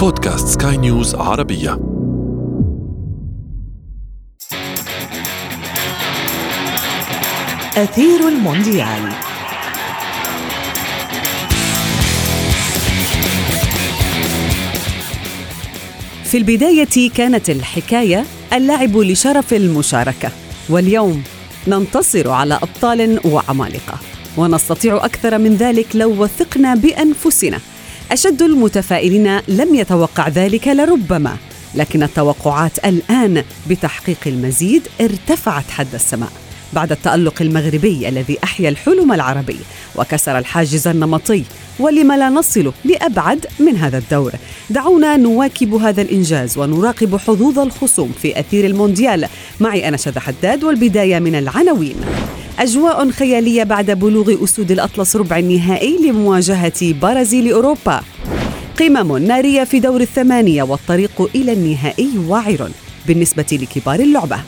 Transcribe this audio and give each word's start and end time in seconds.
بودكاست 0.00 0.62
سكاي 0.62 0.76
نيوز 0.76 1.14
عربية. 1.14 1.72
أثير 7.76 8.28
المونديال. 8.28 9.12
في 16.24 16.36
البداية 16.38 17.10
كانت 17.14 17.50
الحكاية 17.50 18.24
اللعب 18.52 18.96
لشرف 18.96 19.54
المشاركة. 19.54 20.30
واليوم 20.68 21.22
ننتصر 21.66 22.30
على 22.30 22.54
أبطال 22.54 23.20
وعمالقة. 23.24 23.98
ونستطيع 24.36 24.96
أكثر 24.96 25.38
من 25.38 25.56
ذلك 25.56 25.86
لو 25.94 26.22
وثقنا 26.22 26.74
بأنفسنا. 26.74 27.58
أشد 28.10 28.42
المتفائلين 28.42 29.40
لم 29.48 29.74
يتوقع 29.74 30.28
ذلك 30.28 30.68
لربما 30.68 31.36
لكن 31.74 32.02
التوقعات 32.02 32.78
الآن 32.84 33.44
بتحقيق 33.70 34.18
المزيد 34.26 34.82
ارتفعت 35.00 35.70
حد 35.70 35.94
السماء. 35.94 36.32
بعد 36.72 36.92
التألق 36.92 37.42
المغربي 37.42 38.08
الذي 38.08 38.38
أحيا 38.44 38.68
الحلم 38.68 39.12
العربي 39.12 39.56
وكسر 39.96 40.38
الحاجز 40.38 40.88
النمطي 40.88 41.42
ولم 41.78 42.12
لا 42.12 42.28
نصل 42.28 42.72
لأبعد 42.84 43.46
من 43.60 43.76
هذا 43.76 43.98
الدور. 43.98 44.32
دعونا 44.70 45.16
نواكب 45.16 45.74
هذا 45.74 46.02
الإنجاز 46.02 46.58
ونراقب 46.58 47.16
حظوظ 47.16 47.58
الخصوم 47.58 48.12
في 48.22 48.40
أثير 48.40 48.66
المونديال. 48.66 49.28
معي 49.60 49.88
أنا 49.88 49.96
شذى 49.96 50.20
حداد 50.20 50.64
والبداية 50.64 51.18
من 51.18 51.34
العناوين. 51.34 51.96
أجواء 52.60 53.10
خيالية 53.10 53.62
بعد 53.62 53.90
بلوغ 53.90 54.44
أسود 54.44 54.70
الأطلس 54.70 55.16
ربع 55.16 55.38
النهائي 55.38 55.96
لمواجهة 55.96 56.92
برازيل 57.02 57.52
أوروبا. 57.52 58.00
قمم 58.78 59.16
نارية 59.16 59.64
في 59.64 59.80
دور 59.80 60.00
الثمانية 60.00 60.62
والطريق 60.62 61.30
إلى 61.34 61.52
النهائي 61.52 62.10
واعر 62.26 62.70
بالنسبة 63.06 63.46
لكبار 63.52 64.00
اللعبة. 64.00 64.40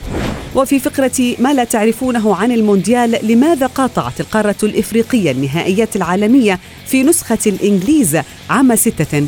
وفي 0.55 0.79
فقرة 0.79 1.35
ما 1.39 1.53
لا 1.53 1.63
تعرفونه 1.63 2.35
عن 2.35 2.51
المونديال 2.51 3.19
لماذا 3.23 3.67
قاطعت 3.67 4.19
القارة 4.19 4.55
الإفريقية 4.63 5.31
النهائيات 5.31 5.95
العالمية 5.95 6.59
في 6.85 7.03
نسخة 7.03 7.37
الإنجليز 7.47 8.17
عام 8.49 8.75
66 8.75 9.23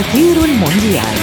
أثير 0.00 0.44
المونديال 0.44 1.16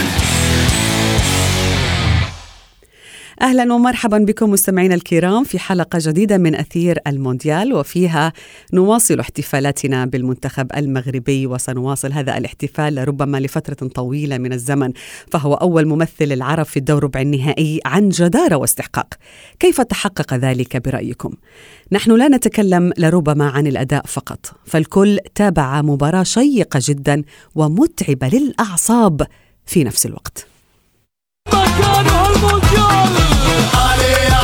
أهلا 3.41 3.73
ومرحبا 3.73 4.17
بكم 4.17 4.51
مستمعينا 4.51 4.95
الكرام 4.95 5.43
في 5.43 5.59
حلقة 5.59 5.99
جديدة 6.01 6.37
من 6.37 6.55
أثير 6.55 6.99
المونديال 7.07 7.73
وفيها 7.73 8.33
نواصل 8.73 9.19
احتفالاتنا 9.19 10.05
بالمنتخب 10.05 10.71
المغربي 10.77 11.47
وسنواصل 11.47 12.11
هذا 12.11 12.37
الاحتفال 12.37 13.07
ربما 13.07 13.39
لفترة 13.39 13.87
طويلة 13.87 14.37
من 14.37 14.53
الزمن 14.53 14.93
فهو 15.31 15.53
أول 15.53 15.85
ممثل 15.85 16.31
العرب 16.31 16.65
في 16.65 16.77
الدور 16.77 17.03
ربع 17.03 17.21
النهائي 17.21 17.79
عن 17.85 18.09
جدارة 18.09 18.55
واستحقاق. 18.55 19.13
كيف 19.59 19.81
تحقق 19.81 20.33
ذلك 20.33 20.77
برأيكم؟ 20.77 21.33
نحن 21.91 22.11
لا 22.11 22.27
نتكلم 22.27 22.93
لربما 22.97 23.49
عن 23.49 23.67
الأداء 23.67 24.05
فقط، 24.05 24.55
فالكل 24.65 25.19
تابع 25.35 25.81
مباراة 25.81 26.23
شيقة 26.23 26.79
جدا 26.83 27.23
ومتعبة 27.55 28.27
للأعصاب 28.27 29.27
في 29.65 29.83
نفس 29.83 30.05
الوقت. 30.05 30.52
Bakar 31.51 32.05
olmuş 32.05 32.71
yolu. 32.77 33.23
Aleyha. 33.87 34.42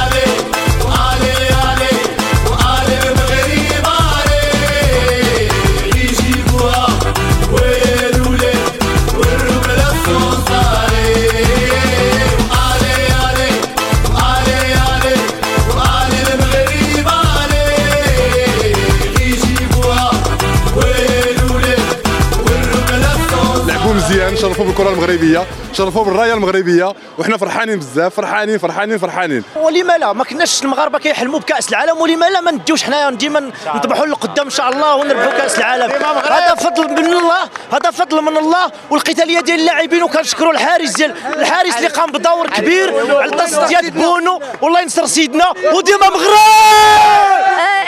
المونديال 24.29 24.37
شرفوا 24.37 24.65
بالكرة 24.65 24.89
المغربية 24.89 25.45
شرفوا 25.73 26.03
بالراية 26.03 26.33
المغربية 26.33 26.93
وحنا 27.17 27.37
فرحانين 27.37 27.79
بزاف 27.79 28.15
فرحانين 28.15 28.57
فرحانين 28.57 28.97
فرحانين. 28.97 29.43
ولما 29.55 29.97
لا؟ 29.97 30.13
ما 30.13 30.23
كناش 30.23 30.63
المغاربة 30.63 30.99
كيحلموا 30.99 31.39
بكأس 31.39 31.69
العالم 31.69 31.97
ولما 31.97 32.29
لا؟ 32.29 32.41
ما 32.41 32.51
نديوش 32.51 32.83
حنايا 32.83 33.09
ديما 33.09 33.51
نطمحوا 33.75 34.05
للقدام 34.05 34.45
إن 34.45 34.51
شاء 34.51 34.69
الله 34.69 34.95
ونربحوا 34.95 35.37
كأس 35.37 35.57
العالم. 35.57 35.91
هذا 36.25 36.55
فضل 36.55 36.89
من 36.91 37.13
الله 37.13 37.43
هذا 37.71 37.91
فضل 37.91 38.21
من 38.21 38.37
الله 38.37 38.71
والقتالية 38.89 39.39
ديال 39.39 39.59
اللاعبين 39.59 40.03
وكنشكروا 40.03 40.51
الحارس 40.51 40.91
ديال 40.91 41.15
الحارس 41.37 41.77
اللي 41.77 41.87
قام 41.87 42.11
بدور 42.11 42.49
كبير 42.49 43.17
على 43.17 43.25
التصديات 43.25 43.85
بونو. 43.85 44.41
والله 44.61 44.81
ينصر 44.81 45.05
سيدنا 45.05 45.53
وديما 45.73 46.09
مغرب! 46.09 47.39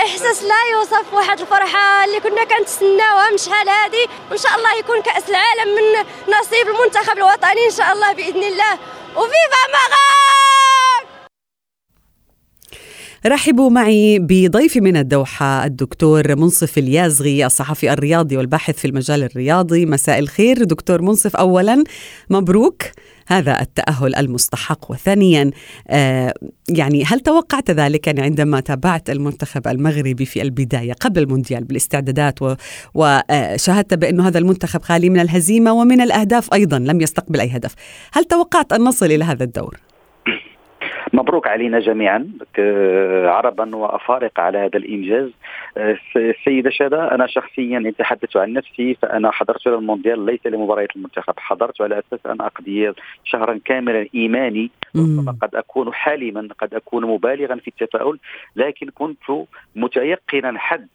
إحساس 0.05 0.43
لا 0.43 0.61
يوصف 0.71 1.13
واحد 1.13 1.39
الفرحة 1.39 2.05
اللي 2.05 2.19
كنا 2.19 2.43
كنتسناوها 2.43 3.29
من 3.31 3.37
شحال 3.37 3.69
هذه 3.69 4.07
وإن 4.31 4.37
شاء 4.37 4.51
الله 4.55 4.73
يكون 4.79 5.01
كأس 5.01 5.23
العالم 5.29 5.75
من 5.75 6.05
نصيب 6.39 6.67
المنتخب 6.67 7.17
الوطني 7.17 7.65
إن 7.65 7.71
شاء 7.71 7.91
الله 7.93 8.13
بإذن 8.13 8.43
الله. 8.43 8.73
وفيفا 9.15 9.61
مغرب! 9.73 10.40
رحبوا 13.25 13.69
معي 13.69 14.19
بضيفي 14.19 14.81
من 14.81 14.97
الدوحة 14.97 15.65
الدكتور 15.65 16.35
منصف 16.35 16.77
اليازغي 16.77 17.45
الصحفي 17.45 17.93
الرياضي 17.93 18.37
والباحث 18.37 18.77
في 18.77 18.85
المجال 18.85 19.23
الرياضي. 19.23 19.85
مساء 19.85 20.19
الخير 20.19 20.63
دكتور 20.63 21.01
منصف. 21.01 21.35
أولا 21.35 21.83
مبروك. 22.29 22.83
هذا 23.27 23.61
التأهل 23.61 24.15
المستحق. 24.15 24.91
وثانيا 24.91 25.51
آه 25.87 26.33
يعني 26.69 27.03
هل 27.03 27.19
توقعت 27.19 27.71
ذلك؟ 27.71 28.07
يعني 28.07 28.21
عندما 28.21 28.59
تابعت 28.59 29.09
المنتخب 29.09 29.67
المغربي 29.67 30.25
في 30.25 30.41
البداية 30.41 30.93
قبل 30.93 31.21
المونديال 31.21 31.63
بالاستعدادات 31.63 32.39
وشاهدت 32.93 33.93
بأن 33.93 34.19
هذا 34.19 34.37
المنتخب 34.37 34.81
خالي 34.81 35.09
من 35.09 35.19
الهزيمة 35.19 35.73
ومن 35.73 36.01
الأهداف 36.01 36.53
أيضا 36.53 36.79
لم 36.79 37.01
يستقبل 37.01 37.39
أي 37.39 37.49
هدف. 37.49 37.73
هل 38.11 38.23
توقعت 38.23 38.73
أن 38.73 38.81
نصل 38.81 39.05
إلى 39.05 39.23
هذا 39.23 39.43
الدور؟ 39.43 39.90
مبروك 41.13 41.47
علينا 41.47 41.79
جميعا 41.79 42.27
عربا 43.29 43.75
وأفارقة 43.75 44.43
على 44.43 44.57
هذا 44.57 44.77
الإنجاز. 44.77 45.29
السيده 46.15 46.69
شادة 46.69 47.15
أنا 47.15 47.27
شخصيا 47.27 47.83
اتحدث 47.85 48.37
عن 48.37 48.53
نفسي 48.53 48.93
فأنا 49.01 49.31
حضرت 49.31 49.67
إلى 49.67 49.75
المونديال 49.75 50.25
ليس 50.25 50.45
لمباريات 50.45 50.95
المنتخب. 50.95 51.33
حضرت 51.37 51.81
على 51.81 51.99
أساس 51.99 52.25
أن 52.25 52.41
أقضي 52.41 52.93
شهرا 53.23 53.59
كاملا 53.65 54.07
إيماني. 54.15 54.71
قد 55.41 55.55
أكون 55.55 55.93
حالما 55.93 56.47
قد 56.59 56.73
أكون 56.73 57.05
مبالغا 57.05 57.55
في 57.55 57.67
التفاؤل 57.67 58.19
لكن 58.55 58.89
كنت 58.89 59.23
متيقنا 59.75 60.59
حد 60.59 60.87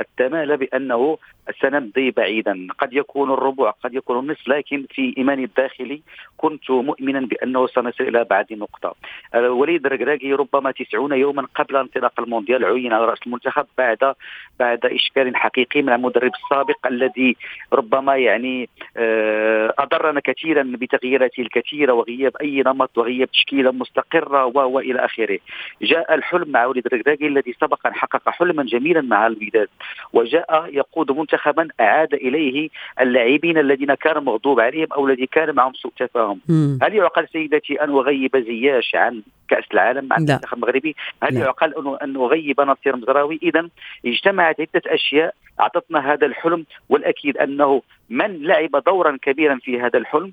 التمال 0.00 0.56
بأنه 0.56 1.18
سنمضي 1.60 2.10
بعيدا. 2.10 2.66
قد 2.78 2.92
يكون 2.92 3.32
الربع 3.32 3.70
قد 3.70 3.94
يكون 3.94 4.18
النصف 4.18 4.48
لكن 4.48 4.86
في 4.90 5.14
ايماني 5.18 5.44
الداخلي 5.44 6.02
كنت 6.36 6.70
مؤمنا 6.70 7.20
بأنه 7.20 7.66
سنصل 7.66 8.04
إلى 8.04 8.24
بعد 8.24 8.52
نقطة. 8.52 8.94
وليد 9.34 9.86
الركراكي 9.86 10.32
ربما 10.32 10.70
90 10.70 11.12
يوما 11.12 11.46
قبل 11.54 11.76
انطلاق 11.76 12.20
المونديال 12.20 12.64
عين 12.64 12.92
على 12.92 13.04
رأس 13.04 13.18
المنتخب 13.26 13.66
بعد 13.78 14.14
بعد 14.58 14.86
إشكال 14.86 15.36
حقيقي 15.36 15.82
من 15.82 15.92
المدرب 15.92 16.32
السابق 16.34 16.86
الذي 16.86 17.36
ربما 17.72 18.16
يعني 18.16 18.68
آه، 18.96 19.74
أضرنا 19.78 20.20
كثيرا 20.20 20.62
بتغييراته 20.62 21.40
الكثيرة 21.40 21.92
وغياب 21.92 22.36
أي 22.36 22.62
نمط 22.66 22.98
وغياب 22.98 23.30
تشكيلة 23.30 23.70
مستقرة 23.70 24.44
وإلى 24.44 25.04
آخره. 25.04 25.38
جاء 25.82 26.14
الحلم 26.14 26.48
مع 26.48 26.66
وليد 26.66 26.86
الركراكي 26.86 27.26
الذي 27.26 27.54
سبق 27.60 27.86
ان 27.86 27.94
حقق 27.94 28.28
حلما 28.28 28.62
جميلا 28.62 29.00
مع 29.00 29.26
الوداد. 29.26 29.68
وجاء 30.12 30.68
يقود 30.72 31.10
منتخبا 31.34 31.68
أعاد 31.80 32.14
إليه 32.14 32.68
اللاعبين 33.00 33.58
الذين 33.58 33.94
كان 33.94 34.24
مغضوب 34.24 34.60
عليهم 34.60 34.92
أو 34.92 35.08
الذي 35.08 35.26
كان 35.26 35.54
معهم 35.54 35.72
سوء 35.72 35.92
تفاهم. 35.98 36.40
هل 36.82 36.94
يعقل 36.94 37.28
سيدتي 37.32 37.84
أن 37.84 37.90
أغيب 37.90 38.36
زياش 38.36 38.94
عن 38.94 39.22
كأس 39.48 39.64
العالم 39.72 40.04
مع 40.08 40.16
المنتخب 40.16 40.56
المغربي؟ 40.56 40.96
هل 41.22 41.36
يعقل 41.36 41.96
أن 42.02 42.16
أغيب 42.16 42.60
نصير 42.60 42.96
مزراوي؟ 42.96 43.40
اذا 43.42 43.68
اجتمعت 44.06 44.60
عدة 44.60 44.82
أشياء 44.86 45.34
أعطتنا 45.60 46.12
هذا 46.12 46.26
الحلم 46.26 46.64
والأكيد 46.88 47.36
أنه 47.36 47.82
من 48.10 48.42
لعب 48.42 48.82
دورا 48.86 49.18
كبيرا 49.22 49.58
في 49.62 49.80
هذا 49.80 49.98
الحلم؟ 49.98 50.32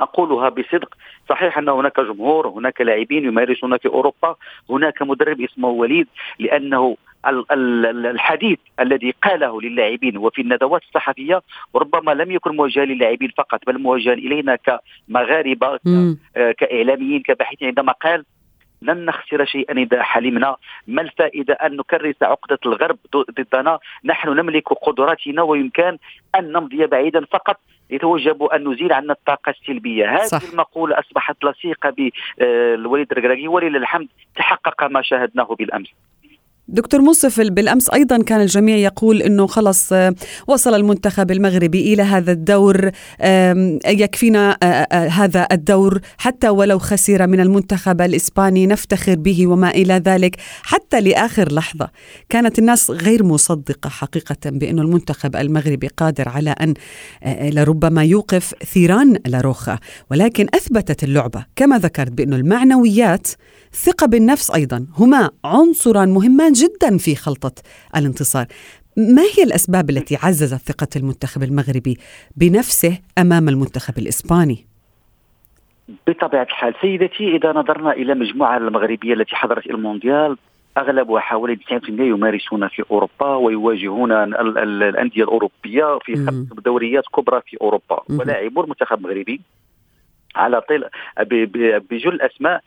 أقولها 0.00 0.48
بصدق. 0.48 0.94
صحيح 1.28 1.58
أن 1.58 1.68
هناك 1.68 2.00
جمهور 2.00 2.48
هناك 2.48 2.80
لاعبين 2.80 3.24
يمارسون 3.24 3.78
في 3.78 3.88
أوروبا 3.88 4.36
هناك 4.70 5.02
مدرب 5.02 5.40
اسمه 5.40 5.68
وليد 5.68 6.06
لأنه 6.38 6.96
الحديث 7.26 8.58
الذي 8.80 9.14
قاله 9.22 9.60
للاعبين 9.60 10.16
وفي 10.16 10.42
الندوات 10.42 10.82
الصحفية 10.82 11.42
ربما 11.74 12.10
لم 12.10 12.30
يكن 12.30 12.56
موجها 12.56 12.84
للاعبين 12.84 13.30
فقط 13.36 13.60
بل 13.66 13.78
موجها 13.78 14.12
إلينا 14.12 14.56
كمغاربة 14.56 15.78
كإعلاميين 16.34 17.22
كباحثين. 17.22 17.68
عندما 17.68 17.92
قال 17.92 18.24
لن 18.82 19.04
نخسر 19.04 19.44
شيئا 19.44 19.74
إذا 19.74 20.02
حلمنا. 20.02 20.56
ما 20.86 21.02
الفائدة 21.02 21.54
أن 21.54 21.76
نكرس 21.76 22.22
عقدة 22.22 22.58
الغرب 22.66 22.98
ضدنا؟ 23.16 23.78
نحن 24.04 24.28
نملك 24.28 24.68
قدراتنا 24.72 25.42
ويمكن 25.42 25.98
أن 26.34 26.52
نمضي 26.52 26.86
بعيدا 26.86 27.24
فقط. 27.24 27.60
يتوجب 27.90 28.42
أن 28.42 28.68
نزيل 28.68 28.92
عنا 28.92 29.12
الطاقة 29.12 29.50
السلبية. 29.50 30.14
هذه 30.16 30.26
صح. 30.26 30.40
المقولة 30.52 30.98
أصبحت 30.98 31.44
لصيقة 31.44 31.90
بالوليد 32.38 33.12
الركراكي 33.12 33.48
ولله 33.48 33.78
الحمد 33.78 34.08
تحقق 34.36 34.84
ما 34.84 35.02
شاهدناه 35.02 35.54
بالأمس. 35.58 35.88
دكتور 36.68 37.00
منصف 37.00 37.40
بالأمس 37.40 37.90
أيضا 37.90 38.22
كان 38.22 38.40
الجميع 38.40 38.76
يقول 38.76 39.22
إنه 39.22 39.46
خلص 39.46 39.92
آه، 39.92 40.14
وصل 40.46 40.74
المنتخب 40.74 41.30
المغربي 41.30 41.94
إلى 41.94 42.02
هذا 42.02 42.32
الدور 42.32 42.90
يكفينا 43.86 44.58
آه، 44.62 44.66
آه، 44.66 45.08
هذا 45.08 45.48
الدور. 45.52 46.00
حتى 46.18 46.48
ولو 46.48 46.78
خسر 46.78 47.26
من 47.26 47.40
المنتخب 47.40 48.00
الإسباني 48.00 48.66
نفتخر 48.66 49.14
به 49.14 49.46
وما 49.46 49.70
إلى 49.70 49.94
ذلك. 49.94 50.36
حتى 50.62 51.00
لآخر 51.00 51.52
لحظة 51.52 51.88
كانت 52.28 52.58
الناس 52.58 52.90
غير 52.90 53.24
مصدقة 53.24 53.90
حقيقة 53.90 54.36
بانه 54.46 54.82
المنتخب 54.82 55.36
المغربي 55.36 55.86
قادر 55.86 56.28
على 56.28 56.50
أن 56.50 56.74
لربما 57.26 58.04
يوقف 58.04 58.54
ثيران 58.72 59.18
لاروخا. 59.26 59.78
ولكن 60.10 60.46
أثبتت 60.54 61.04
اللعبة 61.04 61.44
كما 61.56 61.78
ذكرت 61.78 62.12
بانه 62.12 62.36
المعنويات 62.36 63.28
الثقة 63.72 64.06
بالنفس 64.06 64.50
أيضا 64.50 64.86
هما 64.96 65.30
عنصران 65.44 66.08
مهمان 66.08 66.54
جدا 66.56 66.98
في 66.98 67.14
خلطة 67.14 67.52
الانتصار. 67.96 68.46
ما 68.96 69.22
هي 69.22 69.42
الأسباب 69.44 69.90
التي 69.90 70.16
عززت 70.22 70.60
ثقة 70.68 70.88
المنتخب 70.96 71.42
المغربي 71.42 71.98
بنفسه 72.36 72.98
أمام 73.18 73.48
المنتخب 73.48 73.98
الإسباني؟ 73.98 74.66
بطبيعة 76.06 76.42
الحال 76.42 76.74
سيدتي 76.80 77.36
إذا 77.36 77.52
نظرنا 77.52 77.92
إلى 77.92 78.14
مجموعة 78.14 78.56
المغربية 78.56 79.14
التي 79.14 79.36
حضرت 79.36 79.66
المونديال 79.66 80.36
أغلبها 80.78 81.20
حوالي 81.20 81.56
90% 81.56 81.60
يمارسون 81.88 82.68
في 82.68 82.82
أوروبا 82.90 83.34
ويواجهون 83.34 84.12
الأندية 84.12 85.22
الأوروبية 85.22 85.98
في 86.04 86.16
خمس 86.16 86.46
دوريات 86.64 87.04
كبرى 87.16 87.40
في 87.46 87.56
أوروبا. 87.60 88.02
ولاعبو 88.10 88.60
المنتخب 88.60 88.98
المغربي 88.98 89.40
على 90.36 90.60
طيل 90.60 90.84
بجل 91.90 92.20
أسماء 92.20 92.60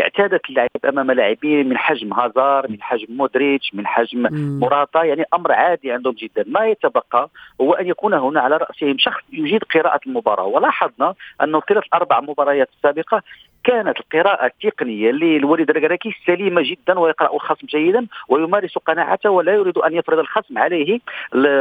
اعتادت 0.00 0.50
اللعب 0.50 0.68
أمام 0.88 1.10
لاعبين 1.10 1.68
من 1.68 1.78
حجم 1.78 2.12
هازار 2.12 2.68
من 2.68 2.82
حجم 2.82 3.06
مودريتش 3.16 3.74
من 3.74 3.86
حجم 3.86 4.28
موراتا. 4.60 5.02
يعني 5.04 5.24
أمر 5.34 5.52
عادي 5.52 5.92
عندهم 5.92 6.14
جدا. 6.14 6.44
ما 6.46 6.66
يتبقى 6.66 7.30
هو 7.60 7.72
أن 7.72 7.86
يكون 7.86 8.14
هنا 8.14 8.40
على 8.40 8.56
رأسهم 8.56 8.98
شخص 8.98 9.22
يجيد 9.32 9.64
قراءة 9.64 10.00
المباراة. 10.06 10.44
ولاحظنا 10.44 11.14
انه 11.42 11.60
طيلة 11.60 11.80
الاربع 11.80 12.20
مباريات 12.20 12.68
السابقه 12.76 13.22
كانت 13.64 14.00
القراءة 14.00 14.46
التقنية 14.46 15.10
للوليد 15.10 15.70
الركراكي 15.70 16.14
سليمة 16.26 16.62
جدا 16.62 16.98
ويقرأ 16.98 17.34
الخصم 17.34 17.66
جيدا 17.66 18.06
ويمارس 18.28 18.78
قناعته 18.78 19.30
ولا 19.30 19.52
يريد 19.54 19.78
أن 19.78 19.94
يفرض 19.94 20.18
الخصم 20.18 20.58
عليه 20.58 21.00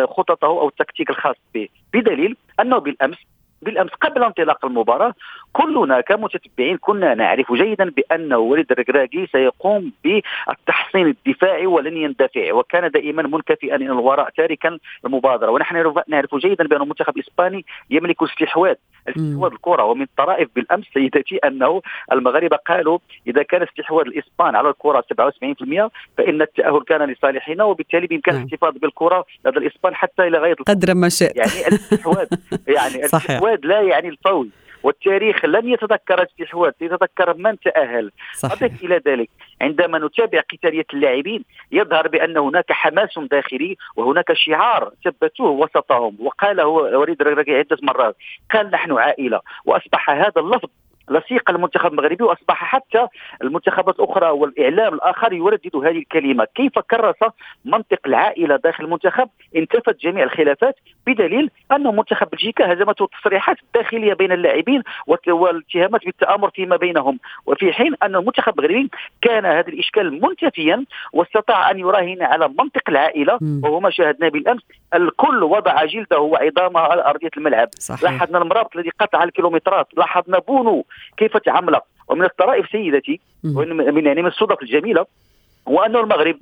خططه 0.05 0.45
أو 0.45 0.67
التكتيك 0.67 1.09
الخاص 1.09 1.35
به. 1.53 1.67
بدليل 1.93 2.37
أنه 2.59 2.77
بالأمس 2.77 3.17
بالأمس 3.63 3.91
قبل 3.91 4.23
انطلاق 4.23 4.65
المباراة 4.65 5.13
كلنا 5.53 6.01
كمتتبعين 6.01 6.77
كنا 6.77 7.13
نعرف 7.13 7.53
جيدا 7.53 7.89
بأن 7.89 8.33
وليد 8.33 8.71
الركراكي 8.71 9.27
سيقوم 9.31 9.91
بالتحصين 10.03 11.07
الدفاعي 11.07 11.65
ولن 11.65 11.97
يندفع 11.97 12.53
وكان 12.53 12.91
دائما 12.91 13.23
منكفئا 13.23 13.75
إلى 13.75 13.85
الوراء 13.85 14.29
تاركا 14.29 14.77
المبادرة. 15.05 15.51
ونحن 15.51 15.93
نعرف 16.07 16.35
جيدا 16.35 16.67
بأن 16.67 16.81
المنتخب 16.81 17.17
الإسباني 17.17 17.65
يملك 17.89 18.23
استحواذ 18.23 18.75
استحواذ 19.09 19.51
الكرة 19.51 19.83
ومن 19.83 20.01
الطرائف 20.01 20.49
بالأمس 20.55 20.85
سيدتي 20.93 21.37
أنه 21.37 21.81
المغاربه 22.11 22.57
قالوا 22.57 22.99
إذا 23.27 23.43
كان 23.43 23.63
استحواذ 23.63 24.05
الإسبان 24.05 24.55
على 24.55 24.69
الكرة 24.69 25.03
77% 25.13 25.89
فإن 26.17 26.41
التأهل 26.41 26.83
كان 26.87 27.11
لصالحنا 27.11 27.63
وبالتالي 27.63 28.07
بامكان 28.07 28.35
نعم. 28.35 28.43
الاحتفاظ 28.43 28.77
بالكرة 28.77 29.25
لدى 29.45 29.57
الإسبان 29.57 29.95
حتى 29.95 30.27
إلى 30.27 30.37
غاية 30.37 30.55
قدر 30.67 30.93
ما 30.93 31.09
شئت. 31.09 31.35
يعني 31.35 31.67
الاستحواذ 31.67 32.27
يعني 32.67 32.95
الاستحواذ 32.99 33.52
لا 33.63 33.81
يعني 33.81 34.09
الفوز 34.09 34.47
والتاريخ 34.83 35.45
لن 35.45 35.67
يتذكر 35.67 36.21
الاستحواذ 36.21 36.71
يتذكر 36.81 37.33
من 37.37 37.59
تأهل. 37.59 38.11
أضف 38.43 38.83
إلى 38.83 39.01
ذلك 39.07 39.29
عندما 39.61 39.99
نتابع 39.99 40.41
قتالية 40.41 40.85
اللاعبين 40.93 41.43
يظهر 41.71 42.07
بأن 42.07 42.37
هناك 42.37 42.71
حماس 42.71 43.19
داخلي 43.19 43.77
وهناك 43.95 44.33
شعار 44.33 44.91
ثبتوه 45.05 45.49
وسطهم. 45.49 46.17
وقاله 46.19 46.67
وليد 46.67 47.21
الركراكي 47.21 47.55
عدة 47.55 47.77
مرات 47.81 48.15
قال 48.53 48.71
نحن 48.71 48.91
عائلة. 48.91 49.39
وأصبح 49.65 50.09
هذا 50.09 50.33
اللفظ 50.37 50.69
لصيق 51.09 51.49
المنتخب 51.49 51.91
المغربي 51.91 52.23
وأصبح 52.23 52.63
حتى 52.63 53.07
المنتخبات 53.41 53.99
الأخرى 53.99 54.29
والإعلام 54.29 54.93
الآخر 54.93 55.33
يردد 55.33 55.75
هذه 55.75 55.97
الكلمة، 55.97 56.47
كيف 56.55 56.79
كرس 56.79 57.31
منطق 57.65 57.99
العائلة 58.05 58.55
داخل 58.55 58.83
المنتخب؟ 58.83 59.29
انتفت 59.55 59.99
جميع 59.99 60.23
الخلافات 60.23 60.75
بدليل 61.07 61.49
أن 61.71 61.95
منتخب 61.95 62.27
بلجيكا 62.29 62.73
هزمته 62.73 63.05
التصريحات 63.05 63.57
الداخليه 63.63 64.13
بين 64.13 64.31
اللاعبين 64.31 64.83
والاتهامات 65.27 66.05
بالتآمر 66.05 66.49
فيما 66.49 66.75
بينهم، 66.75 67.19
وفي 67.45 67.73
حين 67.73 67.93
أن 68.03 68.15
المنتخب 68.15 68.59
المغربي 68.59 68.89
كان 69.21 69.45
هذا 69.45 69.67
الإشكال 69.67 70.21
منتفيا 70.21 70.85
واستطاع 71.13 71.71
أن 71.71 71.79
يراهن 71.79 72.21
على 72.21 72.47
منطق 72.47 72.89
العائلة 72.89 73.39
وهو 73.63 73.79
ما 73.79 73.89
شاهدناه 73.89 74.29
بالأمس، 74.29 74.61
الكل 74.93 75.43
وضع 75.43 75.85
جلده 75.85 76.19
وعظامه 76.19 76.79
على 76.79 77.05
أرضية 77.05 77.29
الملعب، 77.37 77.69
صحيح. 77.73 78.03
لاحظنا 78.03 78.37
المرابط 78.37 78.75
الذي 78.75 78.89
قطع 78.99 79.23
الكيلومترات، 79.23 79.87
لاحظنا 79.97 80.39
بونو 80.39 80.85
كيف 81.17 81.37
تعامل؟ 81.37 81.79
ومن 82.07 82.25
الطرائف 82.25 82.69
سيدتي 82.71 83.19
من 83.43 84.05
يعني 84.05 84.21
من 84.21 84.27
الصدف 84.27 84.61
الجميلة 84.61 85.05
هو 85.67 85.79
أن 85.79 85.95
المغرب 85.95 86.37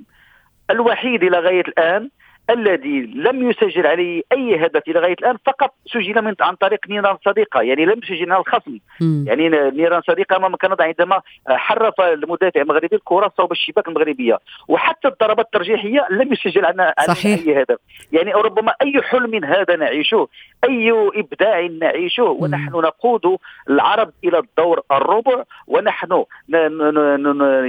الوحيد 0.70 1.22
إلى 1.22 1.38
غاية 1.38 1.60
الآن 1.60 2.10
الذي 2.50 3.00
لم 3.00 3.50
يسجل 3.50 3.86
عليه 3.86 4.22
أي 4.32 4.66
هدف 4.66 4.82
إلى 4.88 5.00
غاية 5.00 5.12
الآن 5.12 5.36
فقط 5.46 5.74
سجل 5.86 6.22
من 6.22 6.34
عن 6.40 6.54
طريق 6.54 6.78
نيران 6.88 7.16
صديقة 7.24 7.60
يعني 7.60 7.84
لم 7.84 8.00
يسجل 8.02 8.32
على 8.32 8.40
الخصم. 8.40 8.78
يعني 9.26 9.48
نيران 9.48 10.00
صديقة 10.00 10.36
أمام 10.36 10.56
كندا 10.56 10.84
عندما 10.84 11.20
حرف 11.48 12.00
المدافع 12.00 12.60
المغربي 12.60 12.96
الكرة 12.96 13.32
صوب 13.36 13.52
الشباك 13.52 13.88
المغربية. 13.88 14.38
وحتى 14.68 15.08
الضربات 15.08 15.46
الترجيحية 15.46 16.06
لم 16.10 16.32
يسجل 16.32 16.64
عنا 16.64 16.94
صحيح. 17.06 17.40
أي 17.46 17.62
هدف. 17.62 17.78
يعني 18.12 18.32
ربما 18.32 18.74
أي 18.82 19.02
حلم 19.02 19.44
هذا 19.44 19.76
نعيشه 19.76 20.28
أي 20.64 20.92
إبداع 21.14 21.66
نعيشه. 21.66 22.22
ونحن 22.22 22.72
نقود 22.72 23.38
العرب 23.70 24.12
إلى 24.24 24.38
الدور 24.38 24.80
الربع 24.92 25.44
ونحن 25.66 26.24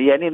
يعني 0.07 0.29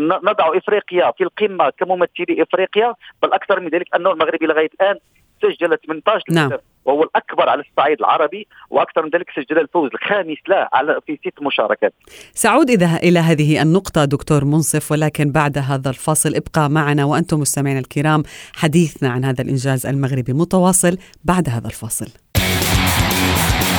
نضع 0.00 0.56
إفريقيا 0.56 1.10
في 1.10 1.24
القمة 1.24 1.70
كممثلي 1.70 2.42
إفريقيا 2.42 2.94
بل 3.22 3.32
أكثر 3.32 3.60
من 3.60 3.68
ذلك 3.68 3.94
انه 3.94 4.10
المغرب 4.10 4.42
لغايه 4.42 4.70
الآن 4.80 4.96
سجل 5.42 5.78
18 5.86 6.24
نعم. 6.30 6.50
وهو 6.84 7.02
الأكبر 7.02 7.48
على 7.48 7.62
الصعيد 7.70 7.98
العربي 7.98 8.46
وأكثر 8.70 9.02
من 9.02 9.10
ذلك 9.14 9.26
سجل 9.36 9.58
الفوز 9.58 9.90
الخامس 9.94 10.38
له 10.48 10.68
على 10.72 11.00
في 11.06 11.18
ست 11.26 11.42
مشاركات. 11.42 11.94
سأعود 12.34 12.70
إذا 12.70 12.96
إلى 12.96 13.18
هذه 13.18 13.62
النقطة 13.62 14.04
دكتور 14.04 14.44
منصف 14.44 14.92
ولكن 14.92 15.32
بعد 15.32 15.58
هذا 15.58 15.90
الفاصل 15.90 16.34
ابقى 16.34 16.70
معنا 16.70 17.04
وأنتم 17.04 17.40
مستمعينا 17.40 17.80
الكرام 17.80 18.22
حديثنا 18.54 19.08
عن 19.08 19.24
هذا 19.24 19.42
الإنجاز 19.42 19.86
المغربي 19.86 20.32
متواصل 20.32 20.96
بعد 21.24 21.48
هذا 21.48 21.66
الفاصل. 21.66 22.06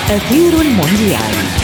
أثير 0.10 0.62
المونديال 0.62 1.62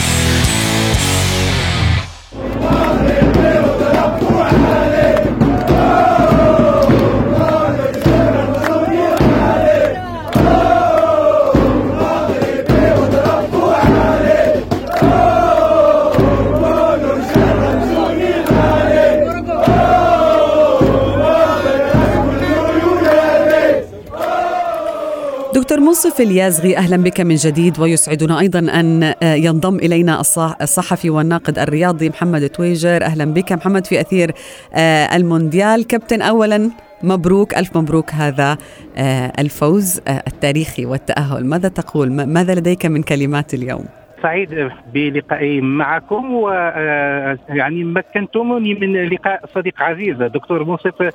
دكتور 25.68 25.80
منصف 25.80 26.22
اليازغي 26.22 26.78
أهلا 26.78 26.98
بك 26.98 27.22
من 27.22 27.36
جديد 27.36 27.80
ويسعدنا 27.80 28.40
أيضا 28.40 28.60
أن 28.60 29.04
آه، 29.04 29.34
ينضم 29.34 29.76
إلينا 29.76 30.20
الصحفي 30.62 31.10
والناقد 31.10 31.60
الرياضي 31.60 32.10
محمد 32.10 32.50
تويجر. 32.50 33.04
أهلا 33.04 33.26
بك 33.26 33.54
محمد 33.54 33.86
في 33.86 34.02
أثير 34.02 34.32
آه، 34.74 35.16
المونديال. 35.16 35.88
كابتن 35.88 36.22
اولا 36.22 36.72
مبروك 37.04 37.58
ألف 37.58 37.78
مبروك 37.78 38.14
هذا 38.14 38.58
آه، 38.98 39.34
الفوز 39.40 40.02
التاريخي 40.08 40.86
والتأهل. 40.86 41.46
ماذا 41.46 41.70
تقول؟ 41.70 42.12
ماذا 42.12 42.56
لديك 42.56 42.86
من 42.86 43.04
كلمات 43.04 43.54
اليوم؟ 43.54 43.86
سعيد 44.22 44.70
بلقائي 44.94 45.62
معكم 45.62 46.34
ويعني 46.34 47.84
مكنتموني 47.84 48.74
من 48.74 48.94
لقاء 48.94 49.46
صديق 49.56 49.82
عزيز 49.82 50.18
دكتور 50.18 50.64
منصف 50.64 51.12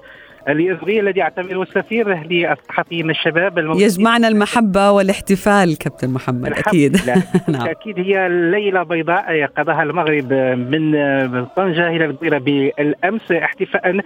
اليزغي 0.48 1.00
الذي 1.00 1.22
اعتبره 1.22 1.62
السفير 1.62 2.08
للصحفيين 2.08 3.10
الشباب 3.10 3.58
يجمعنا 3.58 4.28
المحبة 4.28 4.90
والاحتفال 4.90 5.78
كابتن 5.78 6.10
محمد 6.10 6.52
أكيد. 6.52 6.96
نعم. 7.48 7.68
أكيد 7.68 7.98
هي 7.98 8.28
ليلة 8.28 8.82
بيضاء 8.82 9.46
قضاها 9.46 9.82
المغرب 9.82 10.32
من 10.32 10.94
طنجة 11.44 11.88
إلى 11.88 12.04
الجزيرة 12.04 12.38
بالأمس 12.38 13.32
احتفاء 13.32 14.00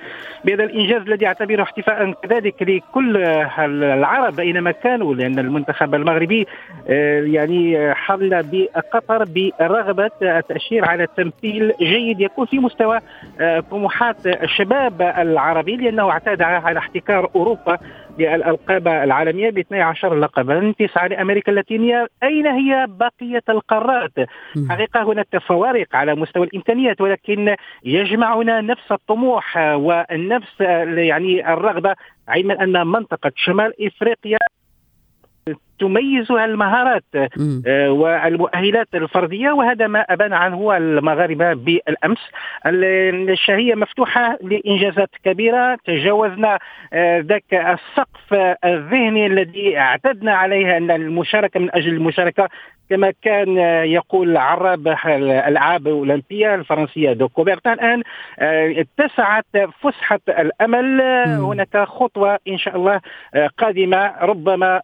بهذا 0.44 0.64
الإنجاز 0.64 1.02
الذي 1.02 1.26
اعتبره 1.26 1.62
احتفاء 1.62 2.12
كذلك 2.12 2.62
لكل 2.62 3.16
العرب 3.58 4.40
أينما 4.40 4.70
كانوا 4.70 5.14
لأن 5.14 5.38
المنتخب 5.38 5.94
المغربي 5.94 6.46
آه، 6.88 7.20
يعني 7.20 7.94
حل 7.94 8.42
بقطر 8.52 9.24
برغبة 9.24 10.10
التأشير 10.22 10.84
على 10.84 11.06
تمثيل 11.16 11.72
جيد 11.80 12.20
يكون 12.20 12.46
في 12.46 12.58
مستوى 12.58 12.98
آه، 13.40 13.60
طموحات 13.60 14.26
الشباب 14.26 15.02
العربي 15.02 15.76
لأنه 15.76 16.12
اعتاد 16.26 16.42
على 16.42 16.78
احتكار 16.78 17.30
أوروبا 17.36 17.78
للألقاب 18.18 18.88
العالمية 18.88 19.50
ب 19.50 19.58
12 19.58 20.14
لقبا 20.14 20.74
تسعة 20.78 21.06
لأمريكا 21.06 21.50
اللاتينية. 21.50 22.06
أين 22.22 22.46
هي 22.46 22.86
بقية 22.88 23.42
القارات؟ 23.48 24.12
حقيقة 24.68 25.02
هناك 25.02 25.38
فوارق 25.38 25.96
على 25.96 26.14
مستوى 26.14 26.46
الإمكانيات 26.46 27.00
ولكن 27.00 27.56
يجمعنا 27.84 28.60
نفس 28.60 28.92
الطموح 28.92 29.56
ونفس 29.56 30.60
يعني 30.96 31.52
الرغبة 31.52 31.94
علما 32.28 32.62
أن 32.62 32.86
منطقة 32.86 33.32
شمال 33.36 33.86
إفريقيا 33.86 34.38
تميزها 35.78 36.44
المهارات 36.44 37.04
آه، 37.66 37.90
والمؤهلات 37.90 38.88
الفردية 38.94 39.50
وهذا 39.50 39.86
ما 39.86 40.00
أبان 40.00 40.32
عنه 40.32 40.76
المغاربة 40.76 41.54
بالأمس. 41.54 42.18
الشهية 42.66 43.74
مفتوحة 43.74 44.38
لإنجازات 44.42 45.10
كبيرة. 45.24 45.78
تجاوزنا 45.84 46.58
آه، 46.92 47.18
ذاك 47.18 47.54
السقف 47.54 48.56
الذهني 48.64 49.26
الذي 49.26 49.78
اعتدنا 49.78 50.34
عليه 50.34 50.76
أن 50.76 50.90
المشاركة 50.90 51.60
من 51.60 51.74
أجل 51.74 51.88
المشاركة 51.92 52.48
كما 52.90 53.12
كان 53.22 53.56
يقول 53.86 54.36
عراب 54.36 54.88
الألعاب 55.06 55.86
الأولمبية 55.86 56.54
الفرنسية 56.54 57.12
دو 57.12 57.28
كوبرتان 57.28 57.72
الآن 57.72 58.02
آه، 58.38 58.84
اتسعت 59.00 59.46
فسحة 59.82 60.20
الأمل. 60.28 61.00
هناك 61.26 61.76
خطوة 61.78 62.38
إن 62.48 62.58
شاء 62.58 62.76
الله 62.76 63.00
قادمة. 63.58 64.12
ربما 64.22 64.80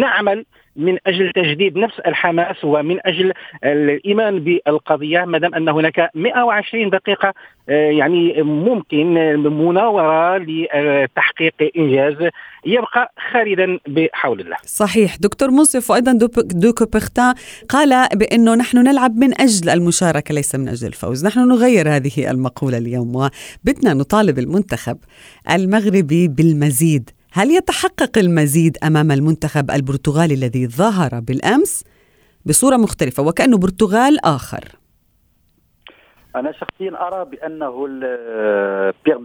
نعمل 0.00 0.35
من 0.76 0.98
أجل 1.06 1.32
تجديد 1.32 1.78
نفس 1.78 1.98
الحماس 1.98 2.64
ومن 2.64 2.98
أجل 3.06 3.32
الإيمان 3.64 4.38
بالقضية 4.38 5.24
ما 5.24 5.38
دام 5.38 5.54
أن 5.54 5.68
هناك 5.68 6.10
120 6.14 6.90
دقيقة 6.90 7.34
آه، 7.68 7.90
يعني 7.90 8.42
ممكن 8.42 9.14
مناورة 9.38 10.38
لتحقيق 10.38 11.54
إنجاز 11.76 12.14
يبقى 12.66 13.12
خالدا 13.32 13.78
بحول 13.88 14.40
الله. 14.40 14.56
صحيح. 14.64 15.16
دكتور 15.16 15.50
منصف 15.50 15.90
وأيضا 15.90 16.12
دوكو 16.52 16.84
بيختان 16.84 17.34
قال 17.68 18.08
بأنه 18.14 18.54
نحن 18.54 18.78
نلعب 18.78 19.16
من 19.16 19.40
أجل 19.40 19.68
المشاركة 19.68 20.34
ليس 20.34 20.54
من 20.54 20.68
أجل 20.68 20.86
الفوز، 20.88 21.26
نحن 21.26 21.48
نغير 21.48 21.88
هذه 21.88 22.30
المقولة 22.30 22.78
اليوم 22.78 23.16
وبدنا 23.16 23.94
نطالب 23.94 24.38
المنتخب 24.38 24.98
المغربي 25.50 26.28
بالمزيد. 26.28 27.10
هل 27.38 27.50
يتحقق 27.50 28.18
المزيد 28.18 28.76
أمام 28.84 29.10
المنتخب 29.10 29.70
البرتغالي 29.70 30.34
الذي 30.34 30.66
ظهر 30.66 31.20
بالأمس؟ 31.20 31.84
بصورة 32.46 32.76
مختلفة 32.76 33.22
وكانه 33.22 33.58
برتغال 33.58 34.24
آخر؟ 34.24 34.64
أنا 36.36 36.52
شخصيا 36.52 37.06
أرى 37.06 37.24
بأنه 37.24 37.86
بيير 39.04 39.18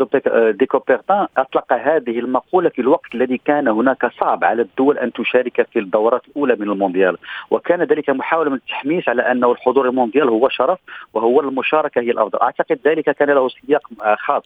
دي 0.52 0.66
كوبرتان 0.66 1.28
أطلق 1.38 1.74
هذه 1.74 2.20
المقولة 2.20 2.70
في 2.70 2.82
الوقت 2.82 3.16
الذي 3.16 3.42
كان 3.46 3.68
هناك 3.68 4.12
صعب 4.20 4.44
على 4.44 4.62
الدول 4.62 4.98
أن 4.98 5.14
تشارك 5.14 5.68
في 5.74 5.80
الدورات 5.80 6.22
الأولى 6.28 6.56
من 6.56 6.70
المونديال. 6.70 7.18
وكان 7.52 7.84
ذلك 7.84 8.10
محاولة 8.10 8.50
من 8.50 8.58
التحميس 8.58 9.10
على 9.10 9.32
انه 9.32 9.52
الحضور 9.52 9.90
المونديال 9.90 10.30
هو 10.30 10.50
شرف 10.50 10.80
وهو 11.14 11.42
المشاركة 11.42 12.02
هي 12.02 12.12
الأفضل. 12.12 12.40
أعتقد 12.42 12.80
ذلك 12.86 13.10
كان 13.10 13.30
له 13.30 13.50
سياق 13.50 13.82
خاص. 14.26 14.44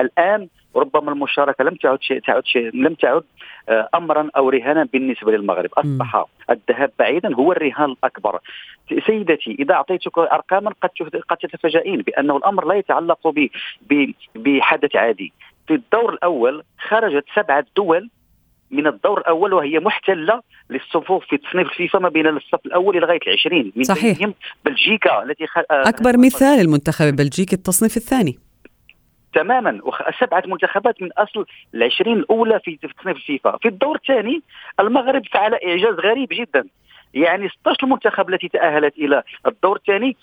الآن 0.00 0.48
ربما 0.78 1.12
المشاركة 1.12 1.64
لم 1.64 1.74
تعد 1.74 2.02
شيء 2.02 2.20
تعد 2.20 2.46
شيء 2.46 2.70
لم 2.74 2.94
تعد 2.94 3.22
آه، 3.68 3.88
امرا 3.94 4.30
أو 4.36 4.48
رهانا 4.48 4.88
بالنسبة 4.92 5.32
للمغرب. 5.32 5.70
أصبح 5.74 6.24
الذهاب 6.50 6.90
بعيدا 6.98 7.34
هو 7.34 7.52
الرهان 7.52 7.90
الأكبر. 7.90 8.38
سيدتي 9.06 9.56
إذا 9.58 9.74
أعطيتك 9.74 10.18
ارقاما 10.18 10.70
قد 10.82 10.90
قد 11.28 11.36
تتفاجئين 11.36 12.02
بأنه 12.02 12.36
الأمر 12.36 12.66
لا 12.66 12.74
يتعلق 12.74 13.34
بحدث 14.34 14.96
عادي. 14.96 15.32
في 15.66 15.74
الدور 15.74 16.12
الأول 16.12 16.62
خرجت 16.88 17.24
سبعة 17.34 17.66
دول 17.76 18.10
من 18.70 18.86
الدور 18.86 19.20
الأول 19.20 19.52
وهي 19.52 19.78
محتلة 19.78 20.42
للصفوف 20.70 21.24
في 21.26 21.36
تصنيف 21.36 21.68
الفيفا 21.68 21.98
ما 21.98 22.08
بين 22.08 22.26
الصف 22.26 22.66
الأول 22.66 22.96
لغايه 22.96 23.20
العشرين. 23.26 23.72
من 23.76 23.84
صحيح. 23.84 24.30
بلجيكا 24.64 25.22
التي 25.22 25.46
خ... 25.46 25.58
آه، 25.58 25.64
أكبر 25.70 26.18
مثال 26.18 26.60
المنتخب 26.60 27.06
البلجيكي 27.06 27.56
التصنيف 27.56 27.96
الثاني. 27.96 28.45
تماما. 29.36 29.80
سبعة 30.20 30.42
منتخبات 30.46 31.02
من 31.02 31.12
أصل 31.12 31.46
العشرين 31.74 32.16
الأولى 32.16 32.60
في 32.60 32.76
تصنيف 32.76 33.16
الفيفا. 33.16 33.56
في 33.56 33.68
الدور 33.68 33.96
الثاني 33.96 34.42
المغرب 34.80 35.26
فعل 35.26 35.54
إعجاز 35.54 35.94
غريب 35.94 36.28
جدا. 36.32 36.64
يعني 37.14 37.48
16 37.48 37.86
منتخب 37.86 38.30
التي 38.30 38.48
تأهلت 38.48 38.98
إلى 38.98 39.22
الدور 39.46 39.76
الثاني 39.76 40.16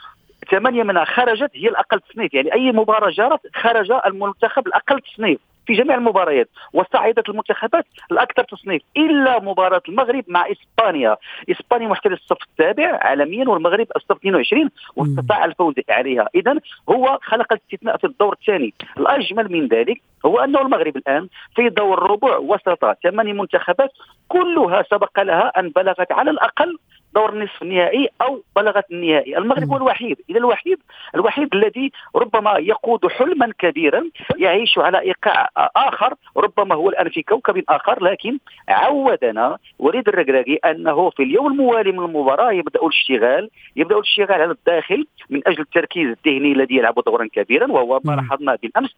ثمانية 0.51 0.83
منها 0.83 1.05
خرجت 1.05 1.51
هي 1.55 1.69
الأقل 1.69 1.99
تصنيف. 1.99 2.33
يعني 2.33 2.53
أي 2.53 2.71
مباراة 2.71 3.09
جرت 3.09 3.39
خرج 3.55 3.91
المنتخب 4.05 4.67
الأقل 4.67 5.01
تصنيف. 5.01 5.39
في 5.65 5.73
جميع 5.73 5.95
المباريات 5.95 6.49
وصعدت 6.73 7.29
المنتخبات 7.29 7.85
الأكثر 8.11 8.43
تصنيف 8.43 8.81
إلا 8.97 9.39
مباراة 9.39 9.81
المغرب 9.89 10.23
مع 10.27 10.45
إسبانيا، 10.51 11.17
إسبانيا 11.51 11.87
محتل 11.87 12.13
الصف 12.13 12.37
السابع 12.51 12.99
عالميا 13.01 13.49
والمغرب 13.49 13.87
الصف 13.95 14.17
22 14.17 14.69
واستطاع 14.95 15.45
الفوز 15.45 15.73
عليها، 15.89 16.29
اذا 16.35 16.55
هو 16.89 17.19
خلق 17.21 17.53
الاستثناء 17.53 17.97
في 17.97 18.07
الدور 18.07 18.33
الثاني، 18.33 18.73
الأجمل 18.97 19.51
من 19.51 19.67
ذلك 19.67 20.01
هو 20.25 20.39
أنه 20.39 20.61
المغرب 20.61 20.97
الآن 20.97 21.27
في 21.55 21.69
دور 21.69 21.97
الربع 21.97 22.37
وسط 22.37 22.97
ثمان 23.03 23.37
منتخبات 23.37 23.91
كلها 24.27 24.83
سبق 24.91 25.19
لها 25.19 25.59
أن 25.59 25.69
بلغت 25.69 26.11
على 26.11 26.31
الأقل 26.31 26.77
دور 27.15 27.33
النصف 27.33 27.61
النهائي 27.61 28.09
أو 28.21 28.43
بلغت 28.55 28.91
النهائي، 28.91 29.37
المغرب 29.37 29.69
هو 29.69 29.77
الوحيد، 29.77 30.17
إذا 30.29 30.39
الوحيد 30.39 30.79
الوحيد 31.15 31.55
الذي 31.55 31.91
ربما 32.15 32.57
يقود 32.57 33.07
حلما 33.07 33.51
كبيرا 33.59 34.03
يعيش 34.37 34.77
على 34.77 34.99
إيقاع 34.99 35.49
آخر 35.75 36.13
ربما 36.37 36.75
هو 36.75 36.89
الآن 36.89 37.09
في 37.09 37.23
كوكب 37.23 37.63
آخر 37.69 38.03
لكن 38.03 38.37
عودنا 38.69 39.57
وليد 39.79 40.07
الركراكي 40.07 40.55
أنه 40.55 41.09
في 41.09 41.23
اليوم 41.23 41.47
الموالي 41.47 41.91
من 41.91 42.05
المباراه 42.05 42.51
يبدأ 42.51 42.79
الاشتغال 42.81 43.49
يبدأ 43.75 43.95
الاشتغال 43.95 44.41
على 44.41 44.51
الداخل 44.51 45.07
من 45.29 45.41
أجل 45.47 45.61
التركيز 45.61 46.07
الذهني 46.07 46.51
الذي 46.51 46.75
يلعب 46.75 46.95
دورا 47.05 47.27
كبيرا 47.33 47.71
وهو 47.71 48.01
ما 48.03 48.15
لاحظناه 48.15 48.59
بالأمس 48.63 48.95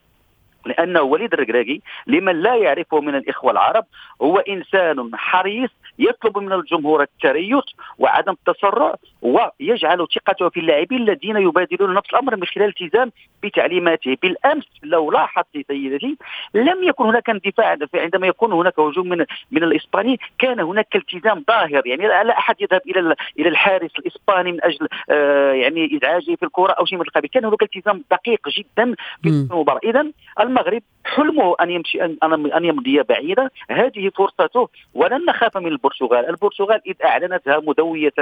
لأنه 0.65 1.01
وليد 1.01 1.33
الركراكي 1.33 1.81
لمن 2.07 2.41
لا 2.41 2.55
يعرفه 2.55 3.01
من 3.01 3.15
الإخوة 3.15 3.51
العرب 3.51 3.85
هو 4.21 4.37
إنسان 4.37 5.11
حريص 5.13 5.69
يطلب 5.99 6.37
من 6.37 6.53
الجمهور 6.53 7.01
التريث 7.01 7.63
وعدم 7.97 8.31
التسرع 8.33 8.95
ويجعل 9.21 10.07
ثقته 10.15 10.49
في 10.49 10.59
اللاعبين 10.59 11.01
الذين 11.01 11.37
يبادلون 11.37 11.93
نفس 11.93 12.09
الأمر 12.09 12.35
من 12.35 12.45
خلال 12.45 12.67
التزام 12.67 13.11
بتعليماته. 13.43 14.17
بالأمس 14.21 14.65
لو 14.83 15.11
لاحظت 15.11 15.47
سيدتي 15.67 16.17
لم 16.53 16.83
يكن 16.83 17.05
هناك 17.05 17.29
اندفاع 17.29 17.77
عندما 17.95 18.27
يكون 18.27 18.53
هناك 18.53 18.79
هجوم 18.79 19.09
من 19.09 19.25
من 19.51 19.63
الإسباني 19.63 20.19
كان 20.39 20.59
هناك 20.59 20.95
التزام 20.95 21.43
ظاهر. 21.47 21.87
يعني 21.87 22.07
لا 22.07 22.37
أحد 22.37 22.55
يذهب 22.61 22.81
إلى 22.87 23.15
إلى 23.39 23.49
الحارس 23.49 23.91
الإسباني 23.99 24.51
من 24.51 24.63
أجل 24.63 24.87
آه 25.09 25.51
يعني 25.51 25.97
إزعاجه 25.97 26.35
في 26.35 26.43
الكرة 26.43 26.71
أو 26.71 26.85
شيء 26.85 26.97
من 26.97 27.05
القبيل. 27.05 27.29
كان 27.29 27.45
هناك 27.45 27.63
التزام 27.63 28.03
دقيق 28.11 28.49
جدا 28.49 28.95
في 29.23 29.29
المباراة. 29.29 29.79
اذا 29.83 30.05
المغرب 30.39 30.81
حلمه 31.05 31.55
أن 31.61 31.69
يمشي 31.69 32.03
ان 32.03 32.17
أن 32.55 32.65
يمضي 32.65 33.03
بعيدا. 33.03 33.49
هذه 33.69 34.11
فرصته 34.15 34.69
ولن 34.93 35.25
نخاف 35.25 35.57
من 35.57 35.67
البرتغال. 35.85 36.29
البرتغال 36.29 36.81
إذ 36.87 36.95
أعلنتها 37.05 37.59
مدوية 37.59 38.13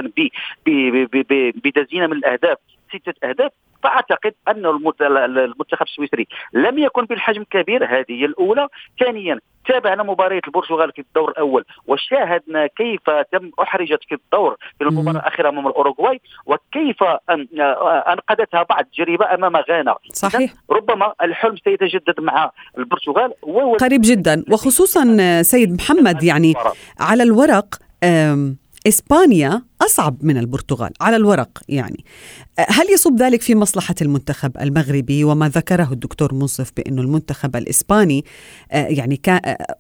بدزينة 1.55 2.08
من 2.08 2.17
الأهداف. 2.17 2.58
ستة 2.98 3.30
أهداف. 3.30 3.52
فأعتقد 3.84 4.34
أن 4.48 4.66
المنتخب 4.66 5.86
السويسري 5.86 6.28
لم 6.54 6.78
يكن 6.78 7.06
بالحجم 7.06 7.42
الكبير 7.42 7.86
هذه 7.86 8.26
الأولى. 8.26 8.68
ثانيا 9.00 9.40
تابعنا 9.68 10.04
مباراه 10.04 10.42
البرتغال 10.48 10.92
في 10.92 11.02
الدور 11.02 11.32
الأول 11.32 11.66
وشاهدنا 11.88 12.68
كيف 12.68 13.02
تم 13.32 13.52
أحرجت 13.62 14.00
في 14.10 14.16
الدور 14.16 14.58
في 14.78 14.84
المباراة 14.84 15.20
الأخيرة 15.20 15.50
أمام 15.50 15.68
الأوروغواي 15.68 16.22
وكيف 16.46 17.04
أنقذتها 18.08 18.64
بعد 18.64 18.86
جريبه 18.98 19.34
أمام 19.34 19.56
غانا. 19.56 19.96
صحيح. 20.14 20.54
ربما 20.70 21.14
الحلم 21.22 21.56
سيتجدد 21.64 22.20
مع 22.20 22.52
البرتغال. 22.78 23.34
قريب 23.80 24.02
جدا. 24.04 24.46
وخصوصا 24.52 25.18
سيد 25.42 25.72
محمد 25.74 26.24
يعني 26.24 26.54
على 27.00 27.24
الورق 27.24 27.76
إسبانيا 28.88 29.62
أصعب 29.86 30.18
من 30.22 30.38
البرتغال 30.38 30.92
على 31.02 31.16
الورق 31.16 31.62
يعني. 31.70 32.06
هل 32.70 32.90
يصب 32.94 33.22
ذلك 33.22 33.42
في 33.42 33.56
مصلحة 33.56 33.96
المنتخب 34.02 34.58
المغربي؟ 34.62 35.24
وما 35.24 35.50
ذكره 35.50 35.90
الدكتور 35.92 36.34
منصف 36.34 36.72
بأنه 36.78 37.02
المنتخب 37.02 37.56
الإسباني 37.56 38.25
يعني 38.72 39.22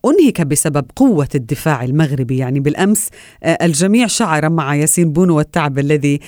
أنهك 0.05 0.41
بسبب 0.41 0.85
قوة 0.95 1.27
الدفاع 1.35 1.83
المغربي. 1.83 2.37
يعني 2.37 2.59
بالأمس 2.59 3.09
الجميع 3.43 4.07
شعر 4.07 4.49
مع 4.49 4.75
ياسين 4.75 5.13
بونو 5.13 5.37
والتعب 5.37 5.79
الذي 5.79 6.19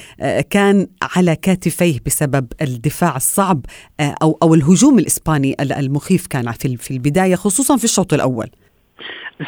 كان 0.50 0.88
على 1.02 1.36
كتفيه 1.36 2.00
بسبب 2.06 2.48
الدفاع 2.62 3.16
الصعب 3.16 3.66
أو 4.00 4.38
أو 4.44 4.54
الهجوم 4.54 5.00
الإسباني 5.00 5.56
المخيف 5.62 6.28
كان 6.28 6.52
في 6.52 6.92
البداية 6.92 7.36
خصوصا 7.36 7.78
في 7.78 7.84
الشوط 7.84 8.14
الأول. 8.14 8.50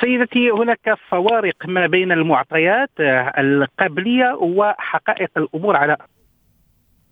سيدتي 0.02 0.50
هناك 0.52 0.94
فوارق 1.10 1.56
ما 1.66 1.88
بين 1.88 2.12
المعطيات 2.12 2.90
القبلية 3.38 4.34
وحقائق 4.34 5.30
الأمور 5.38 5.76
على 5.76 5.98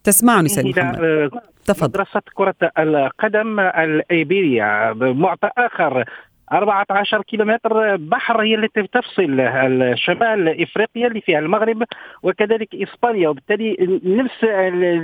تسمعني 0.03 0.47
سيد 0.47 0.79
محمد. 0.79 1.31
تفضل. 1.65 1.89
مدرسة 1.89 2.21
كرة 2.33 2.55
القدم 2.79 3.59
الإيبيرية 3.59 4.93
معطى 4.95 5.49
آخر 5.57 6.05
14 6.53 7.21
كيلومتر 7.21 7.95
بحر 7.95 8.41
هي 8.41 8.55
التي 8.55 8.87
تفصل 8.87 9.51
شمال 9.95 10.61
إفريقيا 10.61 11.07
اللي 11.07 11.21
فيها 11.21 11.39
المغرب 11.39 11.83
وكذلك 12.23 12.75
إسبانيا. 12.75 13.29
وبالتالي 13.29 13.99
نفس 14.05 14.43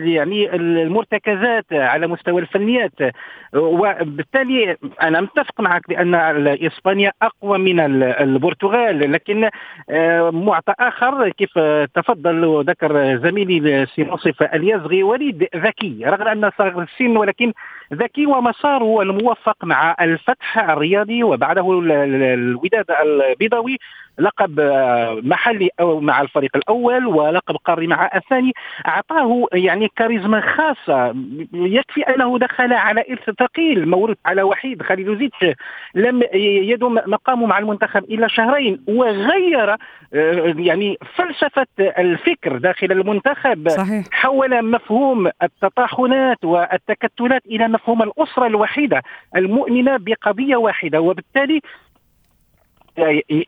يعني 0.07 0.55
المرتكزات 0.55 1.65
على 1.73 2.07
مستوى 2.07 2.41
الفنيات. 2.41 2.91
وبالتالي 3.55 4.77
أنا 5.01 5.21
متفق 5.21 5.61
معك 5.61 5.89
بأن 5.89 6.15
إسبانيا 6.47 7.11
أقوى 7.21 7.57
من 7.57 7.79
البرتغال 8.03 9.11
لكن 9.11 9.49
آه، 9.89 10.29
معطى 10.29 10.73
آخر 10.79 11.29
كيف 11.29 11.59
تفضل 11.95 12.45
وذكر 12.45 13.17
زميلي 13.17 13.85
سي 13.95 14.03
نصف 14.03 14.43
اليزغي 14.43 15.03
وليد 15.03 15.47
ذكي 15.55 16.05
رغم 16.05 16.27
انه 16.27 16.51
صغر 16.57 16.81
السن 16.81 17.17
ولكن 17.17 17.53
ذكي 17.93 18.25
ومساره 18.25 19.01
الموفق 19.01 19.65
مع 19.65 19.95
الفتح 20.01 20.69
الرياضي 20.69 21.23
وبعده 21.23 21.79
الوداد 22.33 22.85
البيضاوي 22.91 23.77
لقب 24.19 24.59
آه، 24.59 25.19
محلي 25.23 25.69
أو 25.79 25.99
مع 25.99 26.21
الفريق 26.21 26.51
الأول 26.55 27.05
ولقب 27.05 27.55
قاري 27.55 27.87
مع 27.87 28.09
الثاني. 28.15 28.51
أعطاه 28.87 29.45
يعني 29.53 29.91
كاريزما 29.95 30.41
خاصة. 30.41 31.15
يكفي 31.53 32.01
أنه 32.01 32.39
دخل 32.39 32.73
على 32.73 33.03
إرث 33.09 33.29
ثقيل 33.39 33.89
مورد 33.89 34.17
على 34.25 34.43
وحيد 34.43 34.81
خليل 34.81 35.17
زيتش 35.17 35.57
لم 35.95 36.23
يدم 36.33 36.93
مقامه 36.93 37.45
مع 37.45 37.59
المنتخب 37.59 38.03
إلا 38.03 38.27
شهرين 38.27 38.83
وغير 38.87 39.69
آه، 40.13 40.53
يعني 40.57 40.97
فلسفة 41.15 41.67
الفكر 41.79 42.57
داخل 42.57 42.91
المنتخب. 42.91 43.69
صحيح. 43.69 44.05
حول 44.11 44.65
مفهوم 44.71 45.29
التطاحنات 45.43 46.45
والتكتلات 46.45 47.45
إلى 47.45 47.67
مفهوم 47.67 48.03
الأسرة 48.03 48.47
الوحيدة 48.47 49.01
المؤمنة 49.35 49.97
بقضية 49.97 50.55
واحدة. 50.55 51.01
وبالتالي 51.01 51.61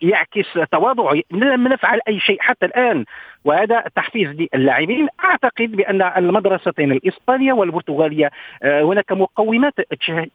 يعكس 0.02 0.48
تواضع. 0.72 1.14
لم 1.32 1.68
نفعل 1.68 2.00
أي 2.08 2.20
شيء 2.20 2.38
حتى 2.40 2.66
الآن. 2.66 3.06
وهذا 3.46 3.84
تحفيز 3.96 4.48
للاعبين. 4.54 5.08
أعتقد 5.24 5.72
بأن 5.72 6.02
المدرستين 6.02 6.92
الإسبانية 6.92 7.54
والبرتغالية 7.54 8.32
آه، 8.64 8.84
هناك 8.84 9.12
مقومات 9.12 9.74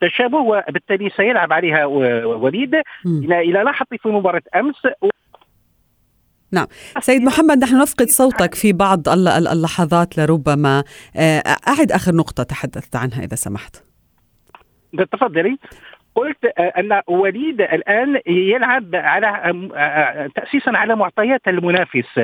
تشابه 0.01 0.39
وبالتالي 0.39 1.11
سيلعب 1.11 1.53
عليها 1.53 1.85
وليد. 2.25 2.75
إلى 3.07 3.63
لاحظت 3.63 3.95
في 4.03 4.09
مباراة 4.09 4.43
أمس 4.57 4.83
نعم. 6.53 6.67
سيد 7.01 7.23
محمد 7.23 7.59
نحن 7.59 7.81
نفقد 7.81 8.07
صوتك 8.07 8.55
في 8.55 8.73
بعض 8.73 9.09
اللحظات 9.09 10.19
لربما. 10.19 10.85
آه، 11.17 11.43
أعد 11.69 11.93
آخر 11.93 12.15
نقطة 12.15 12.43
تحدثت 12.43 12.97
عنها 12.97 13.25
إذا 13.25 13.35
سمحت. 13.35 13.85
تفضلي. 15.13 15.59
قلت 16.19 16.45
آه، 16.59 16.73
أن 16.79 17.03
وليد 17.07 17.61
الآن 17.61 18.21
يلعب 18.27 18.95
على 18.95 19.27
آه، 19.27 19.71
آه، 19.77 20.31
تاسيسا 20.35 20.71
على 20.71 20.97
معطيات 20.97 21.41
المنافس. 21.49 22.21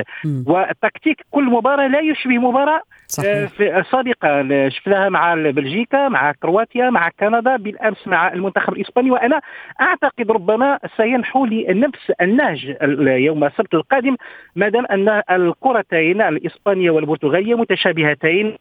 وتكتيك 0.47 1.25
كل 1.31 1.43
مباراة 1.43 1.87
لا 1.87 1.99
يشبه 1.99 2.37
مباراة 2.37 2.81
صحيح. 3.07 3.49
في 3.49 3.83
سابقة. 3.91 4.69
شفناها 4.69 5.09
مع 5.09 5.33
بلجيكا 5.35 6.07
مع 6.07 6.31
كرواتيا 6.31 6.89
مع 6.89 7.09
كندا 7.19 7.55
بالأمس 7.55 8.07
مع 8.07 8.33
المنتخب 8.33 8.73
الإسباني. 8.73 9.11
وأنا 9.11 9.41
أعتقد 9.81 10.31
ربما 10.31 10.79
سينحو 10.97 11.45
لنفس 11.45 12.11
النهج 12.21 12.75
يوم 13.01 13.43
السبت 13.43 13.73
القادم 13.73 14.15
ما 14.55 14.69
دام 14.69 14.85
أن 14.85 15.21
الكرتين 15.31 16.21
الإسبانية 16.21 16.91
والبرتغالية 16.91 17.55
متشابهتين. 17.55 18.57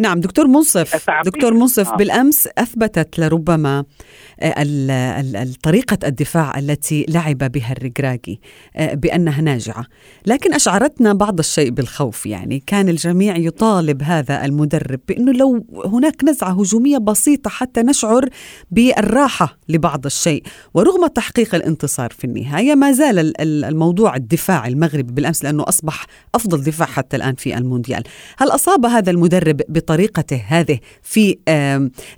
نعم 0.00 0.20
دكتور 0.20 0.46
منصف 0.46 1.10
دكتور 1.24 1.54
منصف 1.54 1.88
آه. 1.88 1.96
بالأمس 1.96 2.48
أثبتت 2.58 3.18
لربما 3.18 3.84
آه، 4.40 5.46
طريقة 5.62 5.98
الدفاع 6.04 6.58
التي 6.58 7.06
لعب 7.08 7.38
بها 7.38 7.72
الرجراجي 7.72 8.40
آه، 8.76 8.94
بأنها 8.94 9.40
ناجعة، 9.40 9.86
لكن 10.26 10.54
أشعرتنا 10.54 11.12
بعض 11.12 11.38
الشيء 11.38 11.70
بالخوف 11.70 12.26
يعني 12.26 12.62
كان 12.66 12.88
الجميع 12.88 13.36
يطالب 13.36 14.02
هذا 14.02 14.44
المدرب 14.44 15.00
بأنه 15.08 15.32
لو 15.32 15.66
هناك 15.84 16.24
نزعة 16.24 16.60
هجومية 16.60 16.98
بسيطة 16.98 17.50
حتى 17.50 17.82
نشعر 17.82 18.28
بالراحة 18.70 19.58
لبعض 19.68 20.06
الشيء، 20.06 20.42
ورغم 20.74 21.06
تحقيق 21.06 21.54
الانتصار 21.54 22.10
في 22.10 22.24
النهاية 22.24 22.74
ما 22.74 22.92
زال 22.92 23.40
الموضوع 23.40 24.16
الدفاع 24.16 24.66
المغربي 24.66 25.12
بالأمس 25.12 25.44
لأنه 25.44 25.64
أصبح 25.68 26.06
أفضل 26.34 26.62
دفاع 26.62 26.86
حتى 26.86 27.16
الآن 27.16 27.34
في 27.34 27.58
المونديال، 27.58 28.02
هل 28.38 28.48
أصاب 28.48 28.86
هذا 28.86 29.10
المدرب 29.10 29.60
بطريقته 29.90 30.44
هذه 30.46 30.78
في 31.02 31.38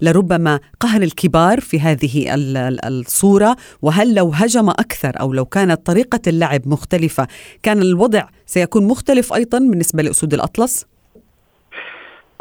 لربما 0.00 0.60
قهر 0.80 1.02
الكبار 1.02 1.60
في 1.60 1.80
هذه 1.80 2.26
الصورة 2.84 3.56
وهل 3.82 4.14
لو 4.14 4.30
هجم 4.34 4.70
أكثر 4.70 5.20
أو 5.20 5.32
لو 5.32 5.44
كانت 5.44 5.86
طريقة 5.86 6.20
اللعب 6.26 6.68
مختلفة 6.68 7.26
كان 7.62 7.82
الوضع 7.82 8.28
سيكون 8.46 8.86
مختلف 8.86 9.32
أيضا 9.32 9.58
بالنسبة 9.58 10.02
لأسود 10.02 10.34
الأطلس؟ 10.34 10.91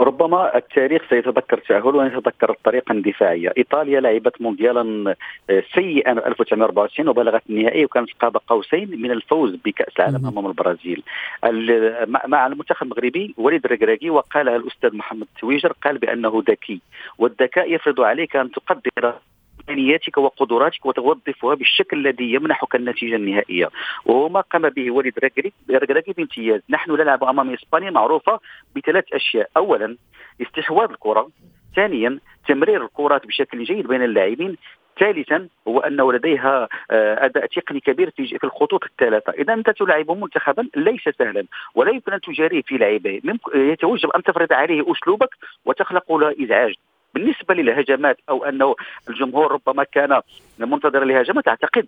ربما 0.01 0.57
التاريخ 0.57 1.01
سيتذكر 1.09 1.57
التأهل 1.57 1.95
ويتذكر 1.95 2.49
الطريقة 2.49 2.91
الدفاعية 2.91 3.53
إيطاليا 3.57 3.99
لعبت 3.99 4.41
مونديالا 4.41 5.15
آه، 5.49 5.63
سيئا 5.73 6.11
1994 6.11 7.07
وبلغت 7.09 7.41
النهائي 7.49 7.85
وكانت 7.85 8.09
قاب 8.19 8.37
قوسين 8.47 9.01
من 9.01 9.11
الفوز 9.11 9.55
بكأس 9.65 9.93
العالم 9.99 10.27
أمام 10.27 10.47
البرازيل. 10.47 11.03
مع 12.27 12.47
المنتخب 12.47 12.85
المغربي 12.85 13.35
وليد 13.37 13.67
ركراكي 13.67 14.09
وقالها 14.09 14.55
الأستاذ 14.55 14.95
محمد 14.95 15.27
تويجر 15.39 15.73
قال 15.83 15.97
بأنه 15.97 16.43
ذكي 16.49 16.81
والذكاء 17.17 17.73
يفرض 17.73 18.01
عليك 18.01 18.35
أن 18.35 18.51
تقدر 18.51 19.13
إمكانياتك 19.61 20.17
وقدراتك 20.17 20.85
وتوظفها 20.85 21.55
بالشكل 21.55 21.97
الذي 21.97 22.33
يمنحك 22.33 22.75
النتيجة 22.75 23.15
النهائية. 23.15 23.69
وهو 24.05 24.29
ما 24.29 24.41
قام 24.41 24.69
به 24.69 24.91
وليد 24.91 25.13
ركراكي 25.71 26.13
بامتياز 26.13 26.61
نحن 26.69 26.91
نلعب 26.91 27.23
أمام 27.23 27.53
إسبانيا 27.53 27.91
معروفة 27.91 28.39
بثلاث 28.75 29.13
أشياء. 29.13 29.49
اولا 29.57 29.97
استحواذ 30.41 30.89
الكرة. 30.89 31.29
ثانيا 31.75 32.19
تمرير 32.47 32.85
الكرات 32.85 33.27
بشكل 33.27 33.63
جيد 33.63 33.87
بين 33.87 34.03
اللاعبين. 34.03 34.57
ثالثا 34.99 35.47
هو 35.67 35.79
انه 35.79 36.13
لديها 36.13 36.67
آه، 36.91 37.25
أداء 37.25 37.45
تقني 37.45 37.79
كبير 37.79 38.09
في 38.09 38.43
الخطوط 38.43 38.83
الثلاثه، 38.83 39.33
اذا 39.33 39.53
أنت 39.53 39.69
تلعب 39.69 40.11
منتخبا 40.11 40.67
ليس 40.75 41.01
سهلا 41.19 41.45
ولا 41.75 41.91
يمكن 41.91 42.13
أن 42.13 42.21
تجاريه 42.21 42.61
في 42.61 42.77
لعبة، 42.77 43.21
يتوجب 43.55 44.09
أن 44.09 44.23
تفرض 44.23 44.53
عليه 44.53 44.91
أسلوبك 44.91 45.29
وتخلق 45.65 46.11
له 46.11 46.35
ازعاج، 46.43 46.73
بالنسبة 47.13 47.53
للهجمات 47.53 48.17
أو 48.29 48.45
أنه 48.45 48.75
الجمهور 49.09 49.51
ربما 49.51 49.83
كان 49.83 50.21
منتظرا 50.59 51.05
لهجمات 51.05 51.47
أعتقد 51.47 51.87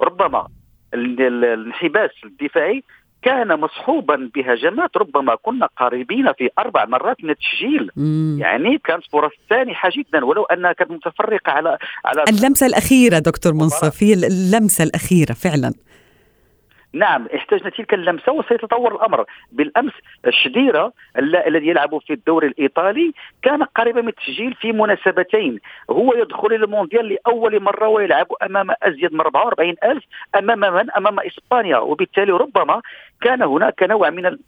ربما 0.00 0.48
الانحباس 0.94 2.10
الدفاعي 2.24 2.82
كان 3.22 3.60
مصحوبا 3.60 4.30
بهجمات 4.34 4.96
ربما 4.96 5.34
كنا 5.34 5.68
قريبين 5.76 6.32
في 6.32 6.50
أربع 6.58 6.84
مرات 6.84 7.24
من 7.24 7.30
التسجيل. 7.30 7.90
يعني 8.40 8.78
كانت 8.84 9.04
فرص 9.12 9.32
سانحة 9.50 9.90
جدا 9.96 10.24
ولو 10.24 10.44
أنها 10.44 10.72
كانت 10.72 10.90
متفرقة 10.90 11.52
على 11.52 11.78
على 12.04 12.24
اللمسة 12.28 12.66
الأخيرة 12.66 13.18
دكتور 13.18 13.52
منصف 13.52 14.02
هي 14.02 14.14
اللمسة 14.14 14.84
الأخيرة 14.84 15.32
فعلا. 15.32 15.74
نعم 16.94 17.26
احتاجنا 17.34 17.70
تلك 17.70 17.94
اللمسة 17.94 18.32
وسيتطور 18.32 18.94
الأمر. 18.94 19.24
بالأمس 19.52 19.92
الشديره 20.26 20.92
الذي 21.18 21.68
يلعب 21.68 21.98
في 21.98 22.12
الدوري 22.12 22.46
الإيطالي 22.46 23.12
كان 23.42 23.62
قريبا 23.62 24.00
من 24.00 24.08
التسجيل 24.08 24.54
في 24.54 24.72
مناسبتين. 24.72 25.60
هو 25.90 26.14
يدخل 26.14 26.46
إلى 26.46 26.64
المونديال 26.64 27.08
لأول 27.08 27.62
مرة 27.62 27.88
ويلعب 27.88 28.26
أمام 28.42 28.70
أزيد 28.82 29.12
من 29.12 29.20
44 29.20 29.74
ألف 29.84 30.04
أمام 30.38 30.58
من؟ 30.58 30.90
أمام 30.90 31.20
إسبانيا. 31.20 31.78
وبالتالي 31.78 32.32
ربما 32.32 32.82
كان 33.20 33.42
هناك 33.42 33.82
نوع 33.82 34.10
من 34.10 34.38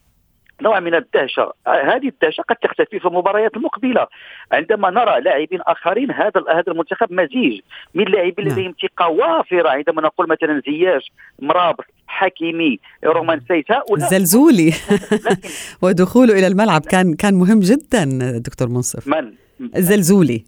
نوع 0.62 0.80
من 0.80 0.94
الدهشة. 0.94 1.52
هذه 1.66 2.08
الدهشة 2.08 2.42
قد 2.42 2.56
تختفي 2.56 2.98
في 3.00 3.08
المباريات 3.08 3.56
المقبلة. 3.56 4.06
عندما 4.52 4.90
نرى 4.90 5.20
لاعبين 5.20 5.60
آخرين 5.60 6.10
هذا 6.10 6.42
هذا 6.48 6.64
المنتخب 6.72 7.12
مزيج 7.12 7.60
من 7.94 8.04
لاعبين 8.04 8.48
نعم. 8.48 8.58
لديهم 8.58 8.74
ثقة 8.82 9.08
وافرة. 9.08 9.68
عندما 9.68 10.02
نقول 10.02 10.28
مثلا 10.28 10.62
زياش 10.66 11.12
مرابط 11.38 11.84
حكيمي 12.06 12.78
رومان 13.04 13.40
سيس 13.48 13.64
هؤلاء. 13.70 14.08
زلزولي. 14.10 14.72
ودخوله 15.82 16.32
إلى 16.38 16.46
الملعب 16.46 16.80
كان 16.80 17.14
كان 17.14 17.34
مهم 17.34 17.60
جدا 17.60 18.04
دكتور 18.38 18.68
منصف. 18.68 19.08
من؟ 19.08 19.32
الزلزولي 19.76 20.44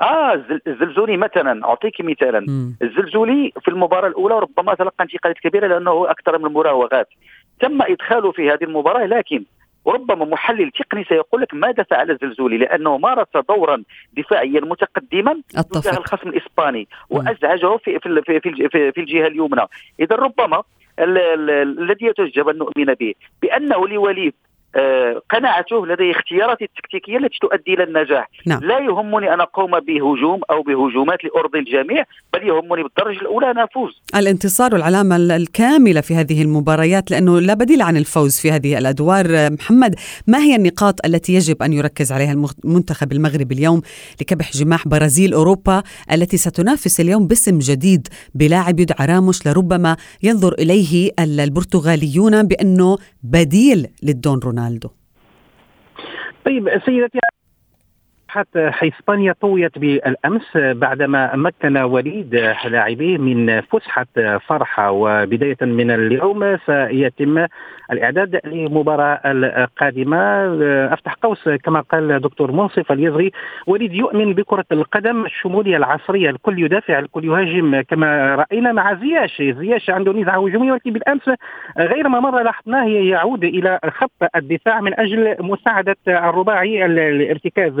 آه 0.00 0.34
الزل- 0.34 0.60
الزلزولي 0.66 1.16
مثلا. 1.16 1.64
أعطيك 1.64 2.00
مثالا. 2.00 2.38
الزلزولي 2.82 3.52
في 3.60 3.68
المباراة 3.68 4.08
الأولى 4.08 4.34
ربما 4.38 4.74
تلقى 4.74 5.04
انتقادات 5.04 5.38
كبيرة 5.38 5.66
لأنه 5.66 6.10
أكثر 6.10 6.38
من 6.38 6.46
المراوغات 6.46 7.08
تم 7.60 7.82
إدخاله 7.82 8.32
في 8.32 8.50
هذه 8.50 8.64
المباراة 8.64 9.06
لكن 9.06 9.44
ربما 9.86 10.24
محلل 10.24 10.70
تقني 10.70 11.04
سيقول 11.04 11.40
لك 11.42 11.54
ماذا 11.54 11.82
فعل 11.82 12.10
الزلزولي؟ 12.10 12.58
لأنه 12.58 12.98
مارس 12.98 13.26
دورا 13.48 13.82
دفاعيا 14.16 14.60
متقدما 14.60 15.40
تجاه 15.80 15.98
الخصم 15.98 16.28
الإسباني 16.28 16.88
وأزعجه 17.10 17.76
في 17.76 17.98
في 17.98 18.22
في, 18.26 18.40
في, 18.40 18.68
في, 18.68 18.92
في 18.92 19.00
الجهة 19.00 19.26
اليمنى. 19.26 19.62
إذا 20.00 20.16
ربما 20.16 20.62
ال- 20.98 21.18
ال- 21.18 21.80
الذي 21.80 22.06
يتوجب 22.06 22.48
أن 22.48 22.58
نؤمن 22.58 22.94
به 22.94 23.14
بأنه 23.42 23.88
لوليد 23.88 24.34
قناعته 25.30 25.86
لديه 25.86 26.10
اختيارات 26.10 26.62
التكتيكية 26.62 27.16
التي 27.16 27.38
تؤدي 27.40 27.74
إلى 27.74 27.82
النجاح. 27.84 28.28
نعم. 28.46 28.64
لا 28.64 28.78
يهمني 28.78 29.34
أن 29.34 29.40
أقوم 29.40 29.70
بهجوم 29.80 30.40
أو 30.50 30.62
بهجومات 30.62 31.18
لارضي 31.24 31.58
الجميع 31.58 32.04
بل 32.32 32.48
يهمني 32.48 32.82
بالدرجة 32.82 33.20
الأولى 33.20 33.50
أن 33.50 33.58
أفوز. 33.58 34.02
الانتصار 34.16 34.74
والعلامة 34.74 35.16
الكاملة 35.16 36.00
في 36.00 36.14
هذه 36.14 36.42
المباريات 36.42 37.10
لأنه 37.10 37.40
لا 37.40 37.54
بديل 37.54 37.82
عن 37.82 37.96
الفوز 37.96 38.38
في 38.38 38.50
هذه 38.50 38.78
الأدوار. 38.78 39.50
محمد 39.50 39.94
ما 40.26 40.38
هي 40.38 40.56
النقاط 40.56 41.06
التي 41.06 41.34
يجب 41.34 41.62
أن 41.62 41.72
يركز 41.72 42.12
عليها 42.12 42.32
المنتخب 42.64 43.12
المغربي 43.12 43.54
اليوم 43.54 43.82
لكبح 44.20 44.52
جماح 44.52 44.88
برازيل 44.88 45.34
أوروبا 45.34 45.82
التي 46.12 46.36
ستنافس 46.36 47.00
اليوم 47.00 47.26
باسم 47.26 47.58
جديد 47.58 48.08
بلاعب 48.34 48.80
يدعى 48.80 49.06
راموس 49.06 49.46
لربما 49.46 49.96
ينظر 50.22 50.52
إليه 50.52 51.10
البرتغاليون 51.20 52.42
بأنه 52.42 52.98
بديل 53.22 53.86
للدون 54.02 54.38
رونالدو؟ 54.38 54.57
طيب 56.44 56.68
سيدتي 56.86 57.18
حتى 58.28 58.70
اسبانيا 58.82 59.34
طويت 59.40 59.78
بالأمس 59.78 60.56
بعدما 60.56 61.36
مكن 61.36 61.76
وليد 61.76 62.34
لاعبيه 62.64 63.18
من 63.18 63.60
فسحة 63.60 64.06
فرحة. 64.46 64.90
وبداية 64.90 65.56
من 65.60 65.90
اليوم 65.90 66.58
سيتم 66.66 67.46
الإعداد 67.92 68.40
للمباراه 68.44 69.20
القادمة. 69.24 70.44
أفتح 70.92 71.14
قوس 71.14 71.48
كما 71.48 71.80
قال 71.80 72.20
دكتور 72.20 72.52
منصف 72.52 72.92
اليزغي 72.92 73.32
وليد 73.66 73.94
يؤمن 73.94 74.32
بكرة 74.32 74.64
القدم 74.72 75.24
الشمولية 75.24 75.76
العصرية. 75.76 76.30
الكل 76.30 76.58
يدافع 76.64 76.98
الكل 76.98 77.24
يهاجم. 77.24 77.80
كما 77.80 78.34
رأينا 78.34 78.72
مع 78.72 78.94
زياش 78.94 79.42
زياش 79.42 79.90
عنده 79.90 80.12
نزعة 80.12 80.46
هجومية 80.46 80.72
ولكن 80.72 80.92
بالأمس 80.92 81.30
غير 81.78 82.08
ما 82.08 82.20
مره 82.20 82.42
لاحظناه 82.42 82.86
يعود 82.86 83.44
إلى 83.44 83.78
خط 83.84 84.30
الدفاع 84.36 84.80
من 84.80 85.00
أجل 85.00 85.36
مساعدة 85.40 85.96
الرباعي 86.08 86.86
الارتكاز. 86.86 87.72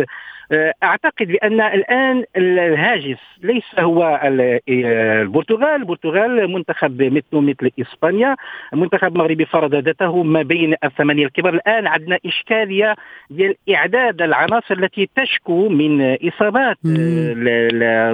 أعتقد 0.82 1.26
بأن 1.26 1.60
الآن 1.60 2.24
الهاجس 2.36 3.18
ليس 3.42 3.64
هو 3.78 4.20
البرتغال، 4.68 5.80
البرتغال 5.80 6.52
منتخب 6.52 7.02
مثل 7.02 7.24
مثل 7.32 7.70
إسبانيا، 7.80 8.36
منتخب 8.72 9.18
مغربي 9.18 9.44
فرض 9.44 9.74
ذاته 9.74 10.22
ما 10.22 10.42
بين 10.42 10.74
الثمانية 10.84 11.26
الكبار، 11.26 11.54
الآن 11.54 11.86
عندنا 11.86 12.18
إشكالية 12.26 12.94
ديال 13.30 13.54
اعداد 13.74 14.22
العناصر 14.22 14.74
التي 14.74 15.08
تشكو 15.16 15.68
من 15.68 16.16
إصابات 16.28 16.76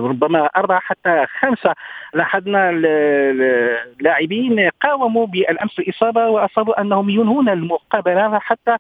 ربما 0.05 0.49
أربعة 0.57 0.81
حتى 0.81 1.27
خمسة. 1.41 1.75
لاحظنا 2.15 2.71
اللاعبين 2.71 4.69
قاوموا 4.81 5.27
بالأمس 5.27 5.79
الاصابه 5.79 6.29
وأصابوا 6.29 6.81
أنهم 6.81 7.11
ينهون 7.11 7.49
المقابلة 7.49 8.39
حتى 8.39 8.77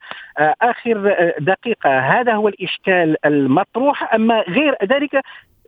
آخر 0.62 1.32
دقيقة، 1.38 1.98
هذا 1.98 2.32
هو 2.32 2.48
الإشكال 2.48 3.16
المطروح 3.44 4.14
أما 4.14 4.40
غير 4.40 4.76
ذلك 4.84 5.20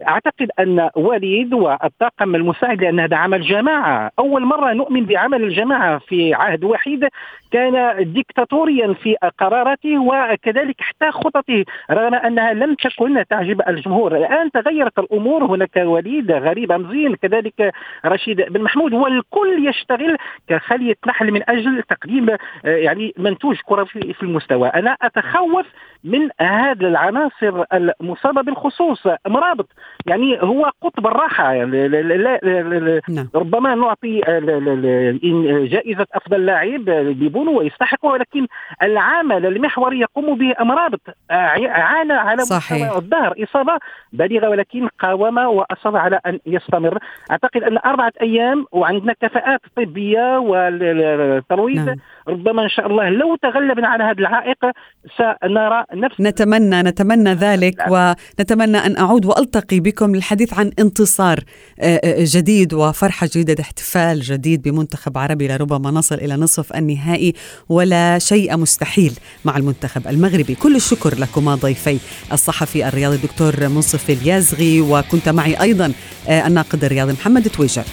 أعتقد 0.09 0.51
أن 0.61 0.91
وليد 0.97 1.55
والطاقم 1.55 2.35
المساعد 2.35 2.83
لأن 2.83 3.01
هذا 3.01 3.17
عمل 3.17 3.43
جماعة، 3.43 4.11
أول 4.19 4.45
مرة 4.45 4.73
نؤمن 4.73 5.05
بعمل 5.05 5.43
الجماعة 5.43 5.99
في 5.99 6.35
عهد 6.35 6.65
وحيد 6.65 7.09
كان 7.53 8.05
ديكتاتوريا 8.13 8.93
في 8.93 9.17
قراراته 9.39 9.99
وكذلك 9.99 10.81
حتى 10.81 11.11
خططه 11.11 11.65
رغم 11.91 12.15
أنها 12.15 12.53
لم 12.53 12.75
تكن 12.75 13.25
تعجب 13.31 13.63
الجمهور، 13.69 14.17
الآن 14.17 14.51
تغيرت 14.51 14.99
الأمور 14.99 15.45
هناك 15.45 15.77
وليد 15.77 16.33
غريب 16.33 16.73
مزين 16.73 17.15
كذلك 17.15 17.73
رشيد 18.07 18.53
بن 18.53 18.63
محمود 18.63 18.93
والكل 18.93 19.69
يشتغل 19.69 20.17
كخلية 20.49 20.95
نحل 21.07 21.31
من 21.33 21.51
أجل 21.51 21.83
تقديم 21.83 22.37
يعني 22.65 23.13
منتوج 23.19 23.57
كروي 23.67 23.87
في 23.87 24.23
المستوى، 24.23 24.69
أنا 24.69 24.97
أتخوف 25.03 25.67
من 26.05 26.29
هذه 26.41 26.81
العناصر 26.81 27.65
المصابة 27.73 28.43
بالخصوص. 28.43 29.07
مرابط 29.27 29.69
يعني 30.07 30.43
هو 30.43 30.71
قطب 30.83 31.07
الراحة. 31.07 31.53
يعني. 31.53 33.01
ربما 33.35 33.75
نعطي 33.75 34.21
جائزة 35.71 36.07
افضل 36.15 36.47
لاعب 36.47 36.89
لبونو 36.91 37.59
ويستحقه 37.59 38.09
ولكن 38.09 38.47
العمل 38.83 39.47
المحوري 39.47 40.01
يقوم 40.01 40.39
به 40.39 40.55
مرابط 40.61 41.01
عانى 41.31 42.13
على 42.13 42.43
صحيح. 42.43 42.93
الظهر. 42.97 43.35
إصابة 43.43 43.79
بالغه 44.13 44.49
ولكن 44.49 44.89
قاوم 45.01 45.39
واصر 45.39 45.97
على 45.97 46.21
أن 46.27 46.39
يستمر. 46.47 46.99
أعتقد 47.31 47.63
أن 47.63 47.79
أربعة 47.87 48.13
أيام 48.23 48.67
وعندنا 48.73 49.13
كفاءات 49.13 49.61
طبية 49.77 50.39
والترويض 50.39 51.87
نعم. 51.87 51.97
ربما 52.29 52.63
إن 52.63 52.69
شاء 52.69 52.87
الله 52.87 53.09
لو 53.09 53.37
تغلبنا 53.37 53.89
على 53.89 54.05
هذا 54.05 54.19
العائق 54.19 54.59
سنرى 55.17 55.85
نفس 55.95 56.21
نتمنى 56.21 56.83
نتمنى 56.83 57.31
ذلك 57.35 57.75
ونتمنى 57.91 58.79
أن 58.79 58.97
أعود 58.97 59.27
وألتقي 59.27 59.76
بكم 59.81 60.15
للحديث 60.15 60.55
عن 60.55 60.73
انتصار 60.79 61.45
جديد 62.07 62.75
وفرحة 62.75 63.29
جديدة 63.35 63.63
احتفال 63.63 64.21
جديد 64.21 64.63
بمنتخب 64.63 65.19
عربي 65.19 65.49
لربما 65.49 65.91
نصل 65.91 66.15
إلى 66.15 66.37
نصف 66.37 66.73
النهائي 66.73 67.35
ولا 67.69 68.19
شيء 68.19 68.57
مستحيل 68.57 69.13
مع 69.45 69.57
المنتخب 69.57 70.09
المغربي. 70.09 70.55
كل 70.55 70.77
الشكر 70.77 71.19
لكما 71.19 71.55
ضيفي 71.55 71.99
الصحفي 72.33 72.89
الرياضي 72.89 73.17
الدكتور 73.17 73.69
منصف 73.69 74.11
اليازغي 74.11 74.81
وكنت 74.81 75.29
معي 75.29 75.61
أيضا 75.61 75.93
الناقد 76.29 76.85
الرياضي 76.85 77.13
محمد 77.13 77.49
تويجر. 77.49 77.85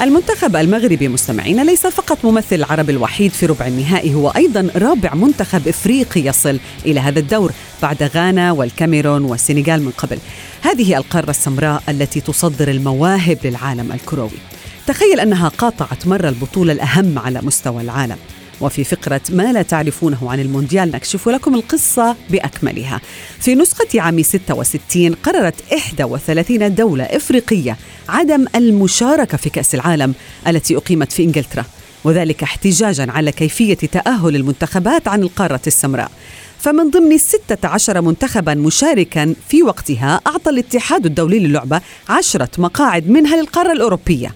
المنتخب 0.00 0.56
المغربي 0.56 1.08
مستمعين 1.08 1.62
ليس 1.62 1.86
فقط 1.86 2.24
ممثل 2.24 2.56
العرب 2.56 2.90
الوحيد 2.90 3.32
في 3.32 3.46
ربع 3.46 3.66
النهائي 3.66 4.14
هو 4.14 4.28
أيضا 4.28 4.70
رابع 4.76 5.14
منتخب 5.14 5.68
إفريقي 5.68 6.20
يصل 6.20 6.58
إلى 6.86 7.00
هذا 7.00 7.18
الدور 7.18 7.52
بعد 7.82 8.02
غانا 8.02 8.52
والكاميرون 8.52 9.24
والسنغال 9.24 9.82
من 9.82 9.90
قبل. 9.90 10.18
هذه 10.62 10.96
القارة 10.96 11.30
السمراء 11.30 11.82
التي 11.88 12.20
تصدر 12.20 12.68
المواهب 12.68 13.38
للعالم 13.44 13.92
الكروي. 13.92 14.38
تخيل 14.86 15.20
أنها 15.20 15.48
قاطعت 15.48 16.06
مره 16.06 16.28
البطولة 16.28 16.72
الأهم 16.72 17.18
على 17.18 17.40
مستوى 17.42 17.82
العالم. 17.82 18.16
وفي 18.60 18.84
فقرة 18.84 19.20
ما 19.30 19.52
لا 19.52 19.62
تعرفونه 19.62 20.30
عن 20.30 20.40
المونديال 20.40 20.90
نكشف 20.90 21.28
لكم 21.28 21.54
القصة 21.54 22.16
بأكملها. 22.30 23.00
في 23.40 23.54
نسخة 23.54 24.00
عام 24.00 24.22
66 24.22 25.14
قررت 25.14 25.54
31 25.72 26.74
دولة 26.74 27.04
إفريقية 27.04 27.76
عدم 28.08 28.46
المشاركة 28.54 29.36
في 29.36 29.50
كأس 29.50 29.74
العالم 29.74 30.14
التي 30.46 30.76
أقيمت 30.76 31.12
في 31.12 31.24
إنجلترا 31.24 31.64
وذلك 32.04 32.42
احتجاجا 32.42 33.10
على 33.10 33.32
كيفية 33.32 33.74
تأهل 33.74 34.36
المنتخبات 34.36 35.08
عن 35.08 35.22
القارة 35.22 35.60
السمراء. 35.66 36.10
فمن 36.58 36.90
ضمن 36.90 37.18
16 37.18 38.00
منتخبا 38.00 38.54
مشاركا 38.54 39.34
في 39.48 39.62
وقتها 39.62 40.20
أعطى 40.26 40.50
الاتحاد 40.50 41.06
الدولي 41.06 41.38
للعبة 41.38 41.80
عشرة 42.08 42.50
مقاعد 42.58 43.10
منها 43.10 43.36
للقارة 43.36 43.72
الأوروبية. 43.72 44.34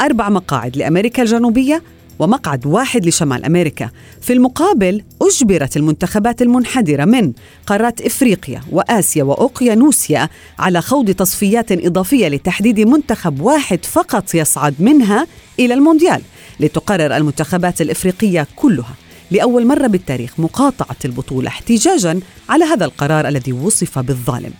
أربع 0.00 0.28
مقاعد 0.28 0.76
لأمريكا 0.76 1.22
الجنوبية 1.22 1.82
ومقعد 2.18 2.66
واحد 2.66 3.06
لشمال 3.06 3.44
أمريكا. 3.44 3.90
في 4.20 4.32
المقابل 4.32 5.02
أجبرت 5.22 5.76
المنتخبات 5.76 6.42
المنحدرة 6.42 7.04
من 7.04 7.32
قارات 7.66 8.00
إفريقيا 8.00 8.60
وآسيا 8.72 9.24
واوقيانوسيا 9.24 10.28
على 10.58 10.82
خوض 10.82 11.10
تصفيات 11.10 11.72
إضافية 11.72 12.28
لتحديد 12.28 12.80
منتخب 12.80 13.40
واحد 13.40 13.84
فقط 13.84 14.34
يصعد 14.34 14.74
منها 14.78 15.26
إلى 15.58 15.74
المونديال، 15.74 16.22
لتقرر 16.60 17.16
المنتخبات 17.16 17.80
الإفريقية 17.80 18.46
كلها 18.56 18.94
لأول 19.30 19.66
مرة 19.66 19.86
بالتاريخ 19.86 20.40
مقاطعة 20.40 20.96
البطولة 21.04 21.48
احتجاجا 21.48 22.20
على 22.48 22.64
هذا 22.64 22.84
القرار 22.84 23.28
الذي 23.28 23.52
وصف 23.52 23.98
بالظالم. 23.98 24.52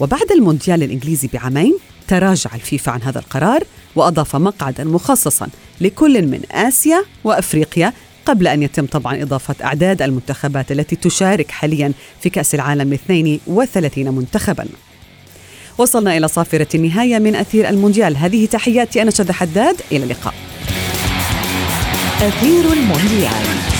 وبعد 0.00 0.32
المونديال 0.32 0.82
الإنجليزي 0.82 1.28
بعامين 1.32 1.78
تراجع 2.08 2.54
الفيفا 2.54 2.92
عن 2.92 3.02
هذا 3.02 3.18
القرار 3.18 3.64
وأضاف 3.96 4.36
مقعدا 4.36 4.84
مخصصا 4.84 5.48
لكل 5.80 6.26
من 6.26 6.40
آسيا 6.52 7.04
وأفريقيا 7.24 7.92
قبل 8.26 8.48
أن 8.48 8.62
يتم 8.62 8.86
طبعا 8.86 9.22
إضافة 9.22 9.54
أعداد 9.64 10.02
المنتخبات 10.02 10.72
التي 10.72 10.96
تشارك 10.96 11.50
حاليا 11.50 11.92
في 12.22 12.30
كأس 12.30 12.54
العالم 12.54 12.92
32 12.92 14.14
منتخبا. 14.14 14.66
وصلنا 15.78 16.16
إلى 16.16 16.28
صافرة 16.28 16.68
النهاية 16.74 17.18
من 17.18 17.36
أثير 17.36 17.68
المونديال. 17.68 18.16
هذه 18.16 18.46
تحياتي 18.46 19.02
أنا 19.02 19.10
شذى 19.10 19.32
حداد. 19.32 19.76
إلى 19.92 20.04
اللقاء. 20.04 20.34
أثير 22.22 22.72
المونديال. 22.72 23.75